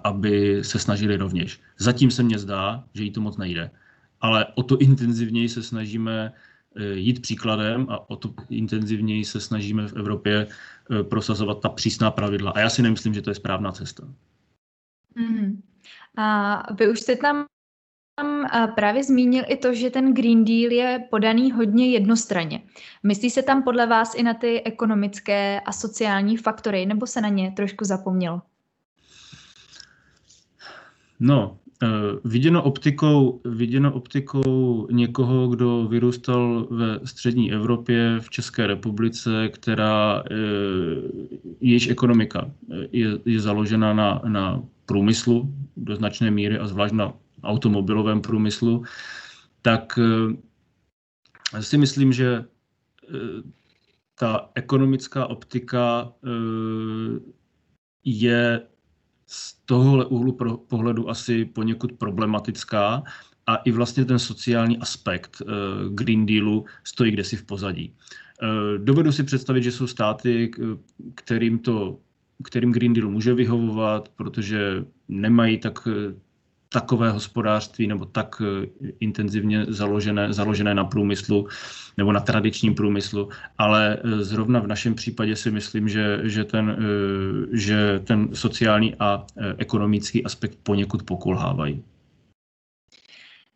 aby 0.04 0.64
se 0.64 0.80
snažili 0.80 1.18
rovněž. 1.18 1.62
Zatím 1.78 2.12
se 2.12 2.24
mně 2.24 2.40
zdá, 2.40 2.84
že 2.94 3.04
jí 3.04 3.12
to 3.12 3.22
moc 3.22 3.38
nejde, 3.38 3.72
ale 4.22 4.46
o 4.56 4.64
to 4.64 4.78
intenzivněji 4.78 5.50
se 5.50 5.64
snažíme 5.64 6.34
eh, 6.76 6.84
jít 6.94 7.22
příkladem 7.22 7.88
a 7.90 8.10
o 8.10 8.16
to 8.16 8.34
intenzivněji 8.50 9.26
se 9.26 9.40
snažíme 9.40 9.88
v 9.88 9.94
Evropě 9.94 10.48
eh, 10.48 11.04
prosazovat 11.04 11.62
ta 11.62 11.70
přísná 11.70 12.12
pravidla. 12.12 12.52
A 12.52 12.60
já 12.60 12.70
si 12.70 12.82
nemyslím, 12.82 13.14
že 13.14 13.22
to 13.22 13.30
je 13.30 13.36
správná 13.36 13.72
cesta. 13.72 14.08
Mm. 15.16 15.62
A 16.18 16.64
vy 16.74 16.92
už 16.92 17.00
jste 17.00 17.16
tam 17.16 17.46
právě 18.76 19.04
zmínil 19.04 19.44
i 19.48 19.58
to, 19.58 19.74
že 19.74 19.90
ten 19.90 20.14
Green 20.14 20.46
Deal 20.46 20.72
je 20.72 21.08
podaný 21.10 21.52
hodně 21.52 21.92
jednostranně. 21.92 22.62
Myslí 23.04 23.30
se 23.30 23.44
tam 23.44 23.64
podle 23.64 23.88
vás 23.88 24.16
i 24.16 24.24
na 24.24 24.34
ty 24.34 24.64
ekonomické 24.64 25.60
a 25.60 25.72
sociální 25.72 26.38
faktory, 26.38 26.86
nebo 26.86 27.08
se 27.08 27.22
na 27.22 27.30
ně 27.30 27.52
trošku 27.52 27.86
zapomnělo? 27.86 28.42
No, 31.20 31.60
eh, 31.84 31.88
viděno 32.24 32.64
optikou, 32.64 33.42
viděno 33.46 33.94
optikou 33.94 34.88
někoho, 34.92 35.48
kdo 35.48 35.88
vyrůstal 35.88 36.68
ve 36.72 37.08
střední 37.08 37.54
Evropě, 37.54 38.20
v 38.20 38.30
České 38.30 38.68
republice, 38.68 39.50
která 39.50 40.24
eh, 40.32 40.36
jejíž 41.62 41.88
ekonomika 41.88 42.52
eh, 42.72 42.88
je, 42.92 43.08
je 43.26 43.40
založena 43.40 43.94
na, 43.94 44.22
na 44.28 44.64
průmyslu 44.86 45.54
do 45.78 45.96
značné 45.96 46.32
míry 46.32 46.58
a 46.58 46.68
zvlášť 46.68 46.94
na 46.94 47.14
automobilovém 47.44 48.22
průmyslu, 48.22 48.84
tak 49.62 50.00
si 51.60 51.78
myslím, 51.78 52.14
že 52.14 52.46
ta 54.20 54.50
ekonomická 54.56 55.28
optika 55.28 56.14
je 58.04 58.62
z 59.28 59.54
tohohle 59.66 60.06
úhlu 60.06 60.32
pro, 60.32 60.58
pohledu 60.58 61.10
asi 61.10 61.46
poněkud 61.46 61.92
problematická 61.94 63.04
a 63.48 63.56
i 63.56 63.72
vlastně 63.72 64.06
ten 64.06 64.20
sociální 64.20 64.78
aspekt 64.78 65.42
uh, 65.42 65.94
Green 65.94 66.26
Dealu 66.26 66.66
stojí 66.84 67.12
kde 67.12 67.24
si 67.24 67.36
v 67.36 67.44
pozadí. 67.44 67.94
Uh, 68.42 68.84
dovedu 68.84 69.12
si 69.12 69.24
představit, 69.24 69.64
že 69.64 69.72
jsou 69.72 69.88
státy, 69.88 70.52
kterým 71.16 71.60
to 71.60 72.00
kterým 72.44 72.72
Green 72.72 72.94
Deal 72.94 73.10
může 73.10 73.34
vyhovovat, 73.34 74.10
protože 74.10 74.86
nemají 75.08 75.58
tak 75.58 75.88
takové 76.70 77.12
hospodářství 77.12 77.88
nebo 77.88 78.06
tak 78.06 78.42
eh, 78.42 78.68
intenzivně 79.00 79.66
založené, 79.68 80.34
založené 80.34 80.76
na 80.76 80.84
průmyslu 80.84 81.48
nebo 81.98 82.12
na 82.12 82.20
tradičním 82.20 82.76
průmyslu, 82.76 83.30
ale 83.58 83.98
eh, 83.98 84.24
zrovna 84.24 84.60
v 84.60 84.68
našem 84.68 84.96
případě 84.96 85.36
si 85.36 85.52
myslím, 85.52 85.90
že, 85.90 86.20
že, 86.24 86.44
ten, 86.44 86.78
eh, 86.80 87.58
že 87.58 88.00
ten 88.04 88.30
sociální 88.34 88.96
a 89.00 89.26
ekonomický 89.58 90.24
aspekt 90.24 90.58
poněkud 90.64 91.04
pokulhávají. 91.04 91.84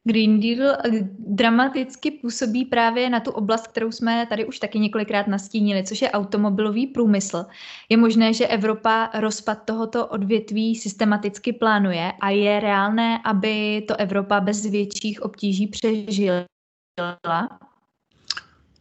Green 0.04 0.40
Deal 0.40 0.78
eh, 0.86 1.10
dramaticky 1.20 2.12
působí 2.12 2.66
právě 2.66 3.10
na 3.10 3.20
tu 3.20 3.32
oblast, 3.32 3.68
kterou 3.68 3.92
jsme 3.92 4.26
tady 4.30 4.46
už 4.46 4.60
taky 4.60 4.80
několikrát 4.80 5.28
nastínili, 5.28 5.84
což 5.84 6.02
je 6.02 6.12
automobilový 6.12 6.88
průmysl. 6.88 7.46
Je 7.90 7.98
možné, 7.98 8.34
že 8.34 8.48
Evropa 8.48 9.10
rozpad 9.20 9.66
tohoto 9.66 10.08
odvětví 10.08 10.76
systematicky 10.76 11.54
plánuje 11.54 12.12
a 12.22 12.30
je 12.30 12.60
reálné, 12.60 13.20
aby 13.26 13.86
to 13.88 13.96
Evropa 13.96 14.40
bez 14.40 14.66
větších 14.66 15.22
obtíží 15.22 15.68
přežila? 15.68 16.46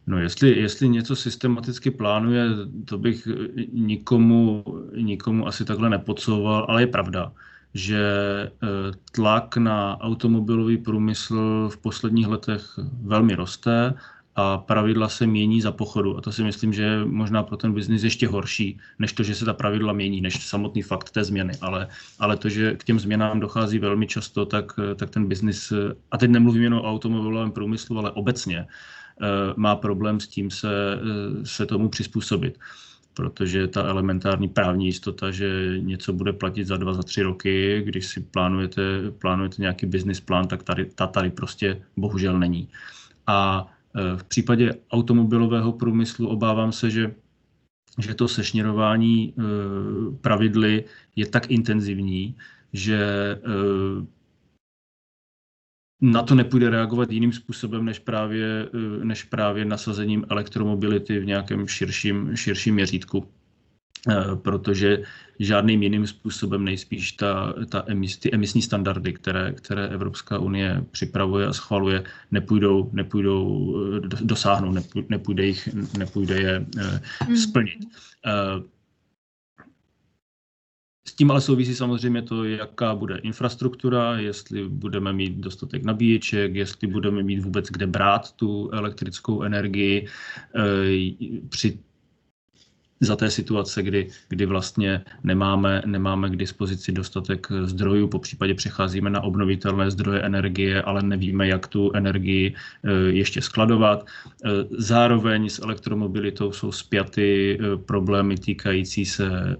No 0.07 0.17
jestli, 0.17 0.59
jestli 0.59 0.89
něco 0.89 1.15
systematicky 1.15 1.91
plánuje, 1.91 2.45
to 2.85 2.97
bych 2.97 3.27
nikomu, 3.71 4.63
nikomu 4.95 5.47
asi 5.47 5.65
takhle 5.65 5.89
nepodsouval, 5.89 6.65
ale 6.69 6.81
je 6.81 6.87
pravda 6.87 7.31
že 7.73 8.01
eh, 8.47 8.67
tlak 9.11 9.57
na 9.57 9.97
automobilový 10.01 10.77
průmysl 10.77 11.69
v 11.73 11.77
posledních 11.77 12.27
letech 12.27 12.79
velmi 13.03 13.35
roste 13.35 13.93
a 14.35 14.57
pravidla 14.57 15.09
se 15.09 15.27
mění 15.27 15.61
za 15.61 15.71
pochodu. 15.71 16.17
A 16.17 16.21
to 16.21 16.31
si 16.31 16.43
myslím, 16.43 16.73
že 16.73 16.83
je 16.83 17.05
možná 17.05 17.43
pro 17.43 17.57
ten 17.57 17.73
biznis 17.73 18.03
ještě 18.03 18.27
horší, 18.27 18.79
než 18.99 19.13
to, 19.13 19.23
že 19.23 19.35
se 19.35 19.45
ta 19.45 19.53
pravidla 19.53 19.93
mění, 19.93 20.21
než 20.21 20.47
samotný 20.47 20.81
fakt 20.81 21.09
té 21.09 21.23
změny. 21.23 21.53
Ale, 21.61 21.87
ale 22.19 22.37
to, 22.37 22.49
že 22.49 22.75
k 22.75 22.83
těm 22.83 22.99
změnám 22.99 23.39
dochází 23.39 23.79
velmi 23.79 24.07
často, 24.07 24.45
tak, 24.45 24.71
tak 24.95 25.09
ten 25.09 25.27
biznis, 25.27 25.73
a 26.11 26.17
teď 26.17 26.29
nemluvím 26.29 26.63
jen 26.63 26.73
o 26.73 26.83
automobilovém 26.83 27.51
průmyslu, 27.51 27.97
ale 27.97 28.11
obecně, 28.11 28.59
eh, 28.59 29.25
má 29.55 29.75
problém 29.75 30.19
s 30.19 30.27
tím 30.27 30.51
se, 30.51 30.69
eh, 30.93 31.45
se 31.45 31.65
tomu 31.65 31.89
přizpůsobit 31.89 32.59
protože 33.13 33.67
ta 33.67 33.83
elementární 33.83 34.47
právní 34.47 34.85
jistota, 34.85 35.31
že 35.31 35.77
něco 35.79 36.13
bude 36.13 36.33
platit 36.33 36.67
za 36.67 36.77
dva, 36.77 36.93
za 36.93 37.03
tři 37.03 37.21
roky, 37.21 37.81
když 37.85 38.07
si 38.07 38.21
plánujete, 38.21 38.81
plánujete 39.19 39.61
nějaký 39.61 39.85
business 39.85 40.19
plán, 40.19 40.47
tak 40.47 40.63
tady, 40.63 40.85
ta 40.85 41.07
tady 41.07 41.29
prostě 41.29 41.81
bohužel 41.97 42.39
není. 42.39 42.67
A 43.27 43.67
e, 43.95 44.17
v 44.17 44.23
případě 44.23 44.73
automobilového 44.91 45.71
průmyslu 45.71 46.27
obávám 46.27 46.71
se, 46.71 46.89
že 46.89 47.15
že 47.99 48.15
to 48.15 48.27
sešněrování 48.27 49.29
e, 49.29 49.33
pravidly 50.21 50.83
je 51.15 51.25
tak 51.25 51.51
intenzivní, 51.51 52.35
že 52.73 52.95
e, 52.95 53.39
na 56.01 56.23
to 56.23 56.35
nepůjde 56.35 56.69
reagovat 56.69 57.11
jiným 57.11 57.33
způsobem, 57.33 57.85
než 57.85 57.99
právě, 57.99 58.69
eh, 58.73 59.05
než 59.05 59.23
právě 59.23 59.65
nasazením 59.65 60.25
elektromobility 60.29 61.19
v 61.19 61.25
nějakém 61.25 61.67
širším, 61.67 62.35
širším 62.35 62.75
měřítku. 62.75 63.27
Eh, 64.09 64.35
protože 64.35 65.03
žádným 65.39 65.83
jiným 65.83 66.07
způsobem 66.07 66.65
nejspíš 66.65 67.11
ta, 67.11 67.53
ta 67.69 67.83
emis, 67.87 68.17
ty 68.17 68.33
emisní 68.33 68.61
standardy, 68.61 69.13
které, 69.13 69.53
které 69.53 69.87
Evropská 69.87 70.39
unie 70.39 70.83
připravuje 70.91 71.47
a 71.47 71.53
schvaluje, 71.53 72.03
nepůjdou, 72.31 72.89
nepůjdou 72.93 73.75
eh, 74.03 74.07
dosáhnout, 74.21 74.77
nepůjde, 75.09 75.45
jich, 75.45 75.69
nepůjde 75.97 76.41
je 76.41 76.65
hmm. 77.21 77.37
splnit. 77.37 77.79
Tím 81.21 81.31
ale 81.31 81.41
souvisí 81.41 81.75
samozřejmě 81.75 82.21
to, 82.21 82.43
jaká 82.43 82.95
bude 82.95 83.17
infrastruktura, 83.17 84.19
jestli 84.19 84.69
budeme 84.69 85.13
mít 85.13 85.37
dostatek 85.37 85.83
nabíječek, 85.83 86.55
jestli 86.55 86.87
budeme 86.87 87.23
mít 87.23 87.39
vůbec 87.39 87.65
kde 87.67 87.87
brát 87.87 88.31
tu 88.31 88.69
elektrickou 88.73 89.41
energii. 89.41 90.07
Eh, 90.55 91.39
při 91.49 91.79
za 93.01 93.15
té 93.15 93.29
situace, 93.29 93.83
kdy, 93.83 94.07
kdy 94.29 94.45
vlastně 94.45 95.01
nemáme, 95.23 95.81
nemáme 95.85 96.29
k 96.29 96.35
dispozici 96.35 96.91
dostatek 96.91 97.47
zdrojů, 97.63 98.07
po 98.07 98.19
případě 98.19 98.53
přecházíme 98.53 99.09
na 99.09 99.21
obnovitelné 99.21 99.91
zdroje 99.91 100.21
energie, 100.21 100.81
ale 100.81 101.03
nevíme, 101.03 101.47
jak 101.47 101.67
tu 101.67 101.91
energii 101.93 102.53
eh, 102.83 102.91
ještě 103.09 103.41
skladovat. 103.41 104.05
Eh, 104.45 104.49
zároveň 104.77 105.49
s 105.49 105.59
elektromobilitou 105.59 106.51
jsou 106.51 106.71
spjaty 106.71 107.57
eh, 107.59 107.77
problémy 107.77 108.37
týkající 108.37 109.05
se 109.05 109.57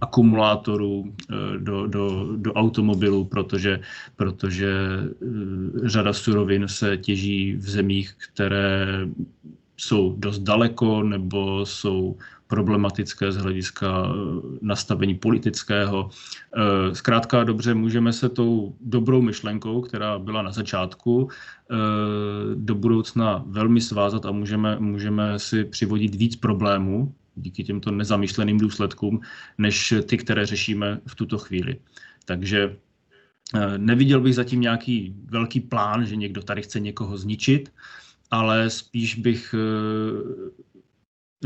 akumulátorů 0.00 1.14
do, 1.58 1.86
do, 1.86 2.28
do 2.36 2.52
automobilů, 2.52 3.24
protože, 3.24 3.80
protože 4.16 4.74
řada 5.84 6.12
surovin 6.12 6.68
se 6.68 6.96
těží 6.96 7.56
v 7.56 7.70
zemích, 7.70 8.14
které 8.32 9.06
jsou 9.76 10.14
dost 10.18 10.38
daleko 10.38 11.02
nebo 11.02 11.66
jsou 11.66 12.16
problematické 12.46 13.32
z 13.32 13.36
hlediska 13.36 14.06
eh, 14.06 14.12
nastavení 14.62 15.14
politického. 15.14 16.10
Eh, 16.10 16.94
zkrátka 16.94 17.44
dobře, 17.44 17.74
můžeme 17.74 18.12
se 18.12 18.28
tou 18.28 18.76
dobrou 18.80 19.22
myšlenkou, 19.22 19.80
která 19.80 20.18
byla 20.18 20.42
na 20.42 20.52
začátku, 20.52 21.28
eh, 21.30 21.74
do 22.54 22.74
budoucna 22.74 23.44
velmi 23.46 23.80
svázat 23.80 24.26
a 24.26 24.30
můžeme, 24.30 24.76
můžeme 24.78 25.38
si 25.38 25.64
přivodit 25.64 26.14
víc 26.14 26.36
problémů 26.36 27.14
díky 27.34 27.64
těmto 27.64 27.90
nezamýšleným 27.90 28.58
důsledkům, 28.58 29.20
než 29.58 29.94
ty, 30.06 30.16
které 30.16 30.46
řešíme 30.46 31.00
v 31.06 31.14
tuto 31.14 31.38
chvíli. 31.38 31.76
Takže 32.24 32.76
neviděl 33.76 34.20
bych 34.20 34.34
zatím 34.34 34.60
nějaký 34.60 35.14
velký 35.24 35.60
plán, 35.60 36.06
že 36.06 36.16
někdo 36.16 36.42
tady 36.42 36.62
chce 36.62 36.80
někoho 36.80 37.16
zničit, 37.16 37.72
ale 38.30 38.70
spíš 38.70 39.14
bych 39.14 39.54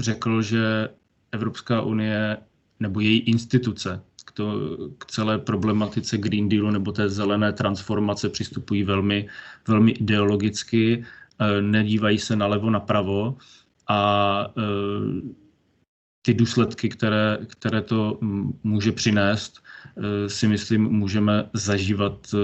řekl, 0.00 0.42
že 0.42 0.88
Evropská 1.32 1.82
unie 1.82 2.36
nebo 2.80 3.00
její 3.00 3.18
instituce 3.18 4.02
k, 4.24 4.32
to, 4.32 4.60
k 4.98 5.06
celé 5.06 5.38
problematice 5.38 6.18
Green 6.18 6.48
Dealu 6.48 6.70
nebo 6.70 6.92
té 6.92 7.08
zelené 7.08 7.52
transformace 7.52 8.28
přistupují 8.28 8.82
velmi, 8.82 9.28
velmi 9.68 9.90
ideologicky, 9.90 11.04
eh, 11.38 11.62
nedívají 11.62 12.18
se 12.18 12.36
nalevo 12.36 12.70
napravo 12.70 13.36
a 13.88 14.46
eh, 14.58 14.62
ty 16.22 16.34
důsledky, 16.34 16.88
které, 16.88 17.38
které 17.46 17.82
to 17.82 18.18
může 18.62 18.92
přinést, 18.92 19.62
eh, 19.96 20.28
si 20.28 20.48
myslím, 20.48 20.82
můžeme 20.82 21.50
zažívat 21.52 22.34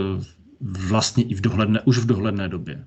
vlastně 0.61 1.25
i 1.25 1.35
v 1.35 1.41
dohledné, 1.41 1.81
už 1.81 1.99
v 1.99 2.07
dohledné 2.07 2.49
době. 2.49 2.85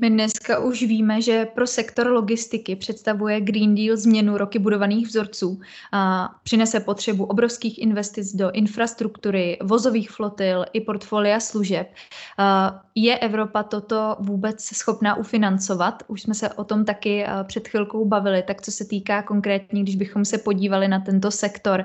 My 0.00 0.10
dneska 0.10 0.58
už 0.58 0.82
víme, 0.82 1.22
že 1.22 1.46
pro 1.46 1.66
sektor 1.66 2.06
logistiky 2.06 2.76
představuje 2.76 3.40
Green 3.40 3.74
Deal 3.74 3.96
změnu 3.96 4.38
roky 4.38 4.58
budovaných 4.58 5.06
vzorců. 5.06 5.60
A 5.92 6.28
přinese 6.42 6.80
potřebu 6.80 7.24
obrovských 7.24 7.78
investic 7.78 8.36
do 8.36 8.50
infrastruktury, 8.50 9.58
vozových 9.62 10.10
flotil 10.10 10.64
i 10.72 10.80
portfolia 10.80 11.40
služeb. 11.40 11.94
A 12.38 12.80
je 12.94 13.18
Evropa 13.18 13.62
toto 13.62 14.16
vůbec 14.20 14.64
schopná 14.64 15.14
ufinancovat? 15.14 16.02
Už 16.06 16.22
jsme 16.22 16.34
se 16.34 16.52
o 16.52 16.64
tom 16.64 16.84
taky 16.84 17.26
před 17.46 17.68
chvilkou 17.68 18.04
bavili. 18.04 18.42
Tak 18.42 18.62
co 18.62 18.72
se 18.72 18.84
týká 18.84 19.22
konkrétně, 19.22 19.82
když 19.82 19.96
bychom 19.96 20.24
se 20.24 20.38
podívali 20.38 20.88
na 20.88 21.00
tento 21.00 21.30
sektor, 21.30 21.84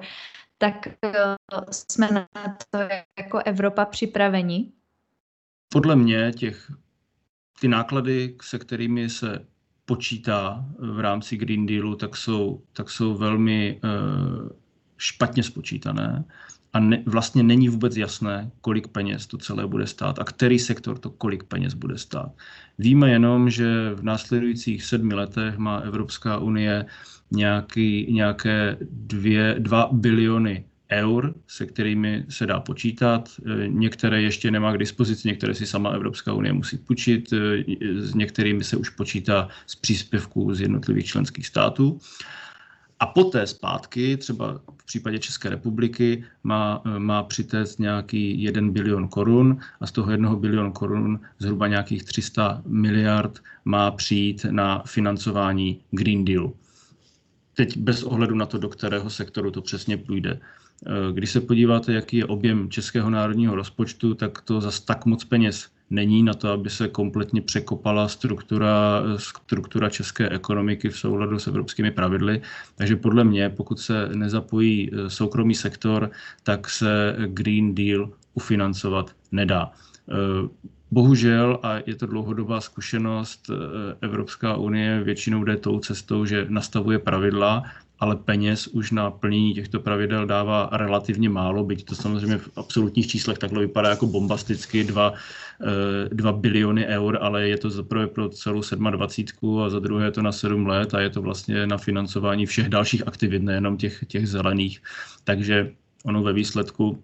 tak 0.57 0.87
jsme 1.71 2.09
na 2.11 2.27
to 2.69 2.79
jako 3.19 3.39
Evropa 3.45 3.85
připraveni? 3.85 4.71
Podle 5.69 5.95
mě 5.95 6.31
těch 6.31 6.71
ty 7.59 7.67
náklady, 7.67 8.35
se 8.41 8.59
kterými 8.59 9.09
se 9.09 9.45
počítá 9.85 10.65
v 10.79 10.99
rámci 10.99 11.37
Green 11.37 11.65
Dealu, 11.65 11.95
tak 11.95 12.15
jsou, 12.15 12.61
tak 12.73 12.89
jsou 12.89 13.17
velmi 13.17 13.79
uh, 13.83 14.49
špatně 14.97 15.43
spočítané 15.43 16.25
a 16.73 16.79
ne, 16.79 17.03
vlastně 17.05 17.43
není 17.43 17.69
vůbec 17.69 17.97
jasné, 17.97 18.51
kolik 18.61 18.87
peněz 18.87 19.27
to 19.27 19.37
celé 19.37 19.67
bude 19.67 19.87
stát 19.87 20.19
a 20.19 20.23
který 20.23 20.59
sektor 20.59 20.97
to 20.97 21.09
kolik 21.09 21.43
peněz 21.43 21.73
bude 21.73 21.97
stát. 21.97 22.31
Víme 22.77 23.09
jenom, 23.09 23.49
že 23.49 23.91
v 23.95 24.03
následujících 24.03 24.83
sedmi 24.83 25.13
letech 25.13 25.57
má 25.57 25.77
Evropská 25.77 26.37
unie 26.37 26.85
nějaký, 27.31 28.07
nějaké 28.13 28.77
dvě, 28.91 29.55
dva 29.59 29.89
biliony 29.91 30.65
eur, 30.91 31.33
se 31.47 31.65
kterými 31.65 32.25
se 32.29 32.45
dá 32.45 32.59
počítat. 32.59 33.29
E, 33.45 33.67
některé 33.67 34.21
ještě 34.21 34.51
nemá 34.51 34.73
k 34.73 34.77
dispozici, 34.77 35.27
některé 35.27 35.55
si 35.55 35.65
sama 35.65 35.89
Evropská 35.89 36.33
unie 36.33 36.53
musí 36.53 36.77
půjčit, 36.77 37.33
e, 37.33 37.63
s 38.01 38.13
některými 38.13 38.63
se 38.63 38.77
už 38.77 38.89
počítá 38.89 39.47
z 39.67 39.75
příspěvků 39.75 40.53
z 40.53 40.61
jednotlivých 40.61 41.05
členských 41.05 41.47
států. 41.47 41.99
A 42.99 43.05
poté 43.05 43.47
zpátky, 43.47 44.17
třeba 44.17 44.61
v 44.77 44.85
případě 44.85 45.19
České 45.19 45.49
republiky, 45.49 46.23
má, 46.43 46.81
e, 46.85 46.99
má 46.99 47.23
přitéct 47.23 47.79
nějaký 47.79 48.41
1 48.41 48.71
bilion 48.71 49.07
korun 49.07 49.57
a 49.79 49.87
z 49.87 49.91
toho 49.91 50.11
1 50.11 50.35
bilion 50.35 50.71
korun 50.71 51.19
zhruba 51.39 51.67
nějakých 51.67 52.03
300 52.03 52.61
miliard 52.65 53.39
má 53.65 53.91
přijít 53.91 54.45
na 54.49 54.83
financování 54.85 55.81
Green 55.91 56.25
Dealu. 56.25 56.55
Teď 57.55 57.77
bez 57.77 58.03
ohledu 58.03 58.35
na 58.35 58.45
to, 58.45 58.57
do 58.57 58.69
kterého 58.69 59.09
sektoru 59.09 59.51
to 59.51 59.61
přesně 59.61 59.97
půjde. 59.97 60.39
Eh, 60.87 61.13
když 61.13 61.31
se 61.31 61.41
podíváte, 61.41 61.93
jaký 61.93 62.17
je 62.17 62.25
objem 62.25 62.69
českého 62.69 63.09
národního 63.09 63.55
rozpočtu, 63.55 64.13
tak 64.13 64.41
to 64.41 64.61
zas 64.61 64.79
tak 64.79 65.05
moc 65.05 65.23
peněz 65.23 65.69
není 65.89 66.23
na 66.23 66.33
to, 66.33 66.51
aby 66.51 66.69
se 66.69 66.87
kompletně 66.87 67.41
překopala 67.41 68.07
struktura, 68.07 69.03
struktura 69.17 69.89
české 69.89 70.29
ekonomiky 70.29 70.89
v 70.89 70.97
souladu 70.97 71.39
s 71.39 71.47
evropskými 71.47 71.91
pravidly. 71.91 72.41
Takže 72.75 72.95
podle 72.95 73.23
mě, 73.23 73.49
pokud 73.49 73.79
se 73.79 74.09
nezapojí 74.15 74.91
eh, 74.93 75.09
soukromý 75.09 75.55
sektor, 75.55 76.11
tak 76.43 76.69
se 76.69 77.15
Green 77.27 77.75
Deal 77.75 78.09
ufinancovat 78.33 79.11
nedá. 79.31 79.71
Eh, 80.09 80.13
bohužel, 80.91 81.59
a 81.63 81.75
je 81.85 81.95
to 81.95 82.05
dlouhodobá 82.05 82.61
zkušenost, 82.61 83.49
Evropská 84.01 84.55
unie 84.55 85.03
většinou 85.03 85.43
jde 85.43 85.57
tou 85.57 85.79
cestou, 85.79 86.25
že 86.25 86.45
nastavuje 86.49 86.99
pravidla 86.99 87.63
ale 87.99 88.15
peněz 88.15 88.67
už 88.67 88.91
na 88.91 89.11
plnění 89.11 89.53
těchto 89.53 89.79
pravidel 89.79 90.25
dává 90.25 90.69
relativně 90.71 91.29
málo, 91.29 91.63
byť 91.63 91.85
to 91.85 91.95
samozřejmě 91.95 92.37
v 92.37 92.49
absolutních 92.55 93.07
číslech 93.07 93.37
takhle 93.37 93.61
vypadá 93.61 93.89
jako 93.89 94.07
bombasticky 94.07 94.83
2, 94.83 95.13
2 96.09 96.29
eh, 96.29 96.33
biliony 96.33 96.85
eur, 96.85 97.17
ale 97.21 97.47
je 97.47 97.57
to 97.57 97.69
zaprvé 97.69 98.07
pro 98.07 98.29
celou 98.29 98.61
27 98.91 99.59
a 99.59 99.69
za 99.69 99.79
druhé 99.79 100.05
je 100.05 100.11
to 100.11 100.21
na 100.21 100.31
7 100.31 100.67
let 100.67 100.93
a 100.93 100.99
je 100.99 101.09
to 101.09 101.21
vlastně 101.21 101.67
na 101.67 101.77
financování 101.77 102.45
všech 102.45 102.69
dalších 102.69 103.07
aktivit, 103.07 103.43
nejenom 103.43 103.77
těch, 103.77 104.03
těch 104.07 104.27
zelených. 104.27 104.81
Takže 105.23 105.71
ono 106.05 106.23
ve 106.23 106.33
výsledku 106.33 107.03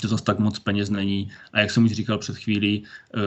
to 0.00 0.08
zase 0.08 0.24
tak 0.24 0.38
moc 0.38 0.58
peněz 0.58 0.90
není. 0.90 1.30
A 1.52 1.60
jak 1.60 1.70
jsem 1.70 1.84
už 1.84 1.92
říkal 1.92 2.18
před 2.18 2.36
chvílí, 2.36 2.84
eh, 3.14 3.20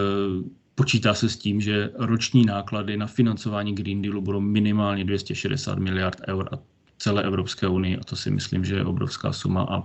počítá 0.76 1.14
se 1.14 1.30
s 1.30 1.38
tím, 1.38 1.62
že 1.62 1.90
roční 1.96 2.46
náklady 2.46 2.98
na 2.98 3.08
financování 3.08 3.76
Green 3.76 4.02
Dealu 4.02 4.22
budou 4.22 4.40
minimálně 4.40 5.04
260 5.04 5.80
miliard 5.80 6.22
eur 6.28 6.50
a 6.52 6.60
celé 7.00 7.24
Evropské 7.24 7.68
unii 7.68 7.98
a 7.98 8.04
to 8.04 8.16
si 8.16 8.32
myslím, 8.32 8.66
že 8.66 8.76
je 8.76 8.86
obrovská 8.86 9.34
suma 9.34 9.64
a 9.70 9.84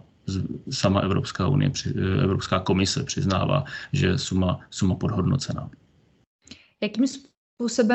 sama 0.71 1.01
Evropská 1.01 1.49
unie, 1.49 1.71
Evropská 2.23 2.61
komise 2.61 3.05
přiznává, 3.05 3.65
že 3.93 4.07
je 4.07 4.19
suma, 4.19 4.61
suma 4.71 4.95
podhodnocená. 4.95 5.71
Jakým 6.83 7.07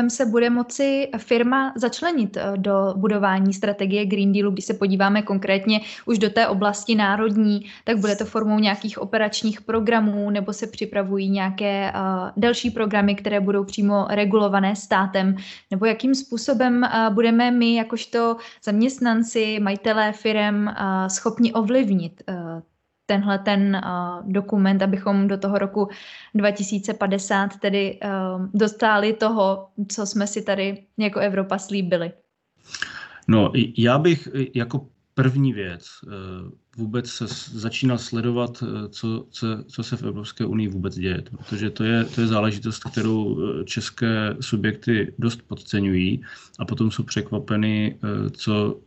se 0.08 0.26
bude 0.26 0.50
moci 0.50 1.10
firma 1.18 1.74
začlenit 1.76 2.38
eh, 2.38 2.54
do 2.56 2.94
budování 2.96 3.54
strategie 3.54 4.06
Green 4.06 4.34
Dealu, 4.34 4.52
když 4.52 4.66
se 4.66 4.74
podíváme 4.74 5.22
konkrétně 5.22 5.82
už 6.06 6.18
do 6.18 6.30
té 6.30 6.48
oblasti 6.48 6.96
národní, 6.96 7.66
tak 7.84 7.98
bude 7.98 8.16
to 8.16 8.26
formou 8.26 8.60
nějakých 8.60 8.98
operačních 8.98 9.62
programů 9.62 10.30
nebo 10.30 10.54
se 10.54 10.68
připravují 10.68 11.30
nějaké 11.30 11.92
uh, 11.96 12.30
další 12.38 12.72
programy, 12.72 13.16
které 13.16 13.40
budou 13.40 13.64
přímo 13.64 14.08
regulované 14.10 14.76
státem, 14.76 15.36
nebo 15.72 15.86
jakým 15.86 16.16
způsobem 16.16 16.84
uh, 16.84 17.14
budeme 17.14 17.52
my 17.52 17.76
jakožto 17.76 18.38
zaměstnanci, 18.64 19.60
majitelé 19.60 20.12
firm 20.12 20.68
uh, 20.68 20.74
schopni 21.08 21.54
ovlivnit 21.54 22.24
tenhle 23.10 23.40
ten 23.40 23.82
uh, 23.86 24.32
dokument, 24.32 24.82
abychom 24.82 25.28
do 25.28 25.38
toho 25.38 25.58
roku 25.58 25.90
2050 26.36 27.58
tedy 27.60 28.00
uh, 28.04 28.46
dostali 28.54 29.14
toho, 29.14 29.68
co 29.88 30.06
jsme 30.06 30.28
si 30.28 30.42
tady 30.42 30.86
jako 30.98 31.20
Evropa 31.20 31.58
slíbili? 31.58 32.12
No, 33.28 33.52
já 33.78 33.98
bych 33.98 34.30
jako 34.54 34.88
první 35.14 35.54
věc 35.54 35.86
vůbec 36.78 37.10
se 37.10 37.26
začíná 37.60 37.98
sledovat, 37.98 38.64
co, 38.90 39.26
co, 39.30 39.48
co 39.68 39.84
se 39.84 39.98
v 39.98 40.04
Evropské 40.04 40.46
unii 40.46 40.68
vůbec 40.68 40.96
děje, 40.96 41.22
protože 41.22 41.70
to 41.70 41.84
je, 41.84 42.04
to 42.04 42.22
je 42.22 42.28
záležitost, 42.28 42.84
kterou 42.84 43.38
české 43.66 44.36
subjekty 44.40 45.14
dost 45.20 45.42
podceňují 45.48 46.22
a 46.60 46.66
potom 46.66 46.92
jsou 46.92 47.04
překvapeny, 47.04 47.98
co 48.32 48.80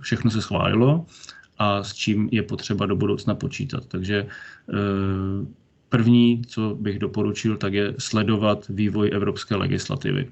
všechno 0.00 0.30
se 0.30 0.42
schválilo 0.42 1.06
a 1.62 1.82
s 1.82 1.94
čím 1.94 2.28
je 2.32 2.42
potřeba 2.42 2.86
do 2.86 2.96
budoucna 2.96 3.34
počítat. 3.34 3.86
Takže 3.86 4.26
eh, 4.26 5.62
První, 5.92 6.42
co 6.48 6.76
bych 6.80 6.98
doporučil, 6.98 7.56
tak 7.56 7.72
je 7.72 7.94
sledovat 7.98 8.66
vývoj 8.68 9.10
evropské 9.12 9.56
legislativy. 9.56 10.28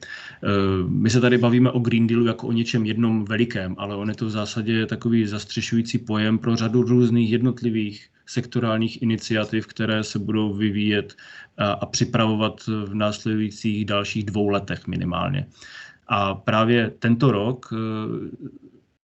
My 0.88 1.10
se 1.10 1.20
tady 1.20 1.38
bavíme 1.38 1.70
o 1.70 1.78
Green 1.78 2.06
Dealu 2.06 2.26
jako 2.26 2.46
o 2.46 2.52
něčem 2.52 2.86
jednom 2.86 3.24
velikém, 3.24 3.74
ale 3.78 3.96
on 3.96 4.08
je 4.08 4.14
to 4.14 4.26
v 4.26 4.30
zásadě 4.30 4.86
takový 4.86 5.26
zastřešující 5.26 5.98
pojem 5.98 6.38
pro 6.38 6.56
řadu 6.56 6.82
různých 6.82 7.30
jednotlivých 7.32 8.08
sektorálních 8.26 9.02
iniciativ, 9.02 9.66
které 9.66 10.04
se 10.04 10.18
budou 10.18 10.54
vyvíjet 10.54 11.16
a, 11.58 11.72
a 11.72 11.86
připravovat 11.86 12.60
v 12.66 12.94
následujících 12.94 13.84
dalších 13.84 14.24
dvou 14.24 14.48
letech 14.48 14.86
minimálně. 14.86 15.46
A 16.08 16.34
právě 16.34 16.90
tento 16.98 17.32
rok 17.32 17.72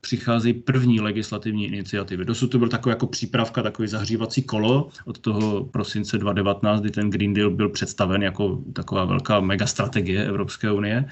přicházejí 0.05 0.53
první 0.53 1.01
legislativní 1.01 1.65
iniciativy. 1.65 2.25
Dosud 2.25 2.47
to 2.47 2.59
byl 2.59 2.69
takový 2.69 2.91
jako 2.91 3.07
přípravka, 3.07 3.63
takový 3.63 3.87
zahřívací 3.87 4.43
kolo 4.43 4.89
od 5.05 5.19
toho 5.19 5.65
prosince 5.65 6.17
2019, 6.17 6.81
kdy 6.81 6.91
ten 6.91 7.09
Green 7.09 7.33
Deal 7.33 7.49
byl 7.49 7.69
představen 7.69 8.23
jako 8.23 8.61
taková 8.73 9.05
velká 9.05 9.39
megastrategie 9.39 10.25
Evropské 10.25 10.71
unie 10.71 11.05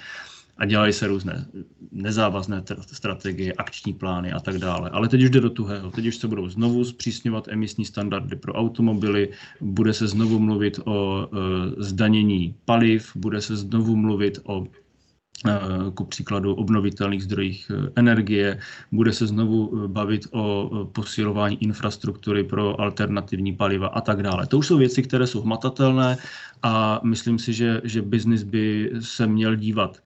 a 0.57 0.65
dělají 0.65 0.93
se 0.93 1.07
různé 1.07 1.45
nezávazné 1.91 2.63
strategie, 2.91 3.53
akční 3.53 3.93
plány 3.93 4.31
a 4.31 4.39
tak 4.39 4.57
dále. 4.57 4.89
Ale 4.89 5.09
teď 5.09 5.23
už 5.23 5.29
jde 5.29 5.41
do 5.41 5.49
tuhého. 5.49 5.91
Teď 5.91 6.07
už 6.07 6.15
se 6.15 6.27
budou 6.27 6.49
znovu 6.49 6.85
zpřísňovat 6.85 7.47
emisní 7.47 7.85
standardy 7.85 8.35
pro 8.35 8.53
automobily, 8.53 9.29
bude 9.61 9.93
se 9.93 10.07
znovu 10.07 10.39
mluvit 10.39 10.79
o 10.85 11.25
e, 11.25 11.83
zdanění 11.83 12.55
paliv, 12.65 13.11
bude 13.15 13.41
se 13.41 13.55
znovu 13.55 13.95
mluvit 13.95 14.39
o 14.43 14.67
ku 15.93 16.05
příkladu 16.05 16.55
obnovitelných 16.55 17.23
zdrojích 17.23 17.71
eh, 17.71 17.89
energie, 17.95 18.59
bude 18.91 19.13
se 19.13 19.27
znovu 19.27 19.71
eh, 19.73 19.87
bavit 19.87 20.27
o 20.31 20.69
posilování 20.91 21.63
infrastruktury 21.63 22.43
pro 22.43 22.81
alternativní 22.81 23.53
paliva 23.55 23.87
a 23.87 24.01
tak 24.01 24.23
dále. 24.23 24.47
To 24.47 24.57
už 24.57 24.67
jsou 24.67 24.77
věci, 24.77 25.03
které 25.03 25.27
jsou 25.27 25.41
hmatatelné 25.41 26.17
a 26.63 27.01
myslím 27.03 27.39
si, 27.39 27.53
že, 27.53 27.81
že 27.83 28.01
biznis 28.01 28.43
by 28.43 28.91
se 28.99 29.27
měl 29.27 29.55
dívat 29.55 29.97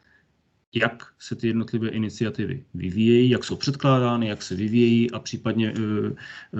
jak 0.75 1.07
se 1.19 1.35
ty 1.35 1.47
jednotlivé 1.47 1.89
iniciativy 1.89 2.63
vyvíjejí, 2.73 3.29
jak 3.29 3.43
jsou 3.43 3.55
předkládány, 3.55 4.27
jak 4.27 4.41
se 4.41 4.55
vyvíjejí 4.55 5.11
a 5.11 5.19
případně 5.19 5.71
uh, 5.73 5.79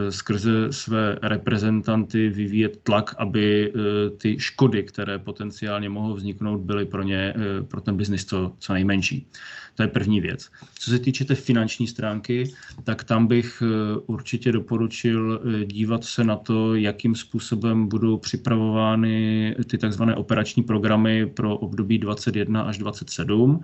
skrze 0.10 0.74
své 0.74 1.20
reprezentanty 1.22 2.30
vyvíjet 2.30 2.80
tlak, 2.84 3.16
aby 3.18 3.72
uh, 3.72 3.82
ty 4.18 4.40
škody, 4.40 4.84
které 4.84 5.20
potenciálně 5.20 5.90
mohou 5.90 6.14
vzniknout, 6.14 6.58
byly 6.58 6.86
pro 6.86 7.04
ně, 7.04 7.34
pro 7.68 7.82
ten 7.82 7.98
biznis 7.98 8.26
co, 8.26 8.54
co 8.60 8.74
nejmenší. 8.74 9.28
To 9.76 9.84
je 9.84 9.88
první 9.88 10.22
věc. 10.22 10.50
Co 10.80 10.92
se 10.92 11.00
týče 11.00 11.26
té 11.26 11.36
finanční 11.36 11.88
stránky, 11.88 12.54
tak 12.84 13.04
tam 13.04 13.28
bych 13.28 13.64
určitě 14.06 14.52
doporučil 14.52 15.42
dívat 15.66 16.04
se 16.04 16.24
na 16.24 16.36
to, 16.36 16.76
jakým 16.76 17.16
způsobem 17.16 17.88
budou 17.88 18.18
připravovány 18.18 19.56
ty 19.68 19.78
takzvané 19.78 20.16
operační 20.16 20.64
programy 20.64 21.26
pro 21.26 21.58
období 21.58 21.98
21 21.98 22.62
až 22.62 22.78
27. 22.78 23.62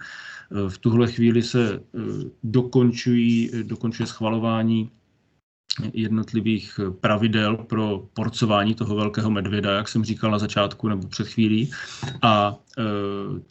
V 0.68 0.78
tuhle 0.78 1.12
chvíli 1.12 1.44
se 1.44 1.74
eh, 1.74 2.00
dokončují, 2.44 3.52
dokončuje 3.64 4.08
schvalování 4.08 4.90
jednotlivých 5.94 6.80
pravidel 7.00 7.58
pro 7.58 8.10
porcování 8.14 8.76
toho 8.76 8.96
velkého 8.96 9.32
medvěda, 9.32 9.72
jak 9.72 9.88
jsem 9.88 10.04
říkal 10.04 10.32
na 10.32 10.40
začátku 10.40 10.88
nebo 10.88 11.08
před 11.08 11.28
chvílí. 11.28 11.72
A 12.22 12.56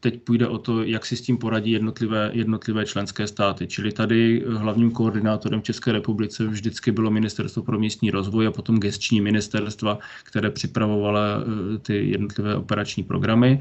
teď 0.00 0.22
půjde 0.22 0.48
o 0.48 0.58
to, 0.58 0.82
jak 0.82 1.06
si 1.06 1.16
s 1.16 1.20
tím 1.20 1.38
poradí 1.38 1.70
jednotlivé, 1.70 2.30
jednotlivé 2.32 2.86
členské 2.86 3.26
státy. 3.26 3.66
Čili 3.66 3.92
tady 3.92 4.44
hlavním 4.48 4.90
koordinátorem 4.90 5.60
v 5.60 5.64
České 5.64 5.92
republice 5.92 6.46
vždycky 6.46 6.92
bylo 6.92 7.10
Ministerstvo 7.10 7.62
pro 7.62 7.78
místní 7.78 8.10
rozvoj 8.10 8.46
a 8.46 8.50
potom 8.52 8.80
gestční 8.80 9.20
ministerstva, 9.20 9.98
které 10.24 10.50
připravovala 10.50 11.44
ty 11.82 12.10
jednotlivé 12.10 12.56
operační 12.56 13.02
programy. 13.02 13.60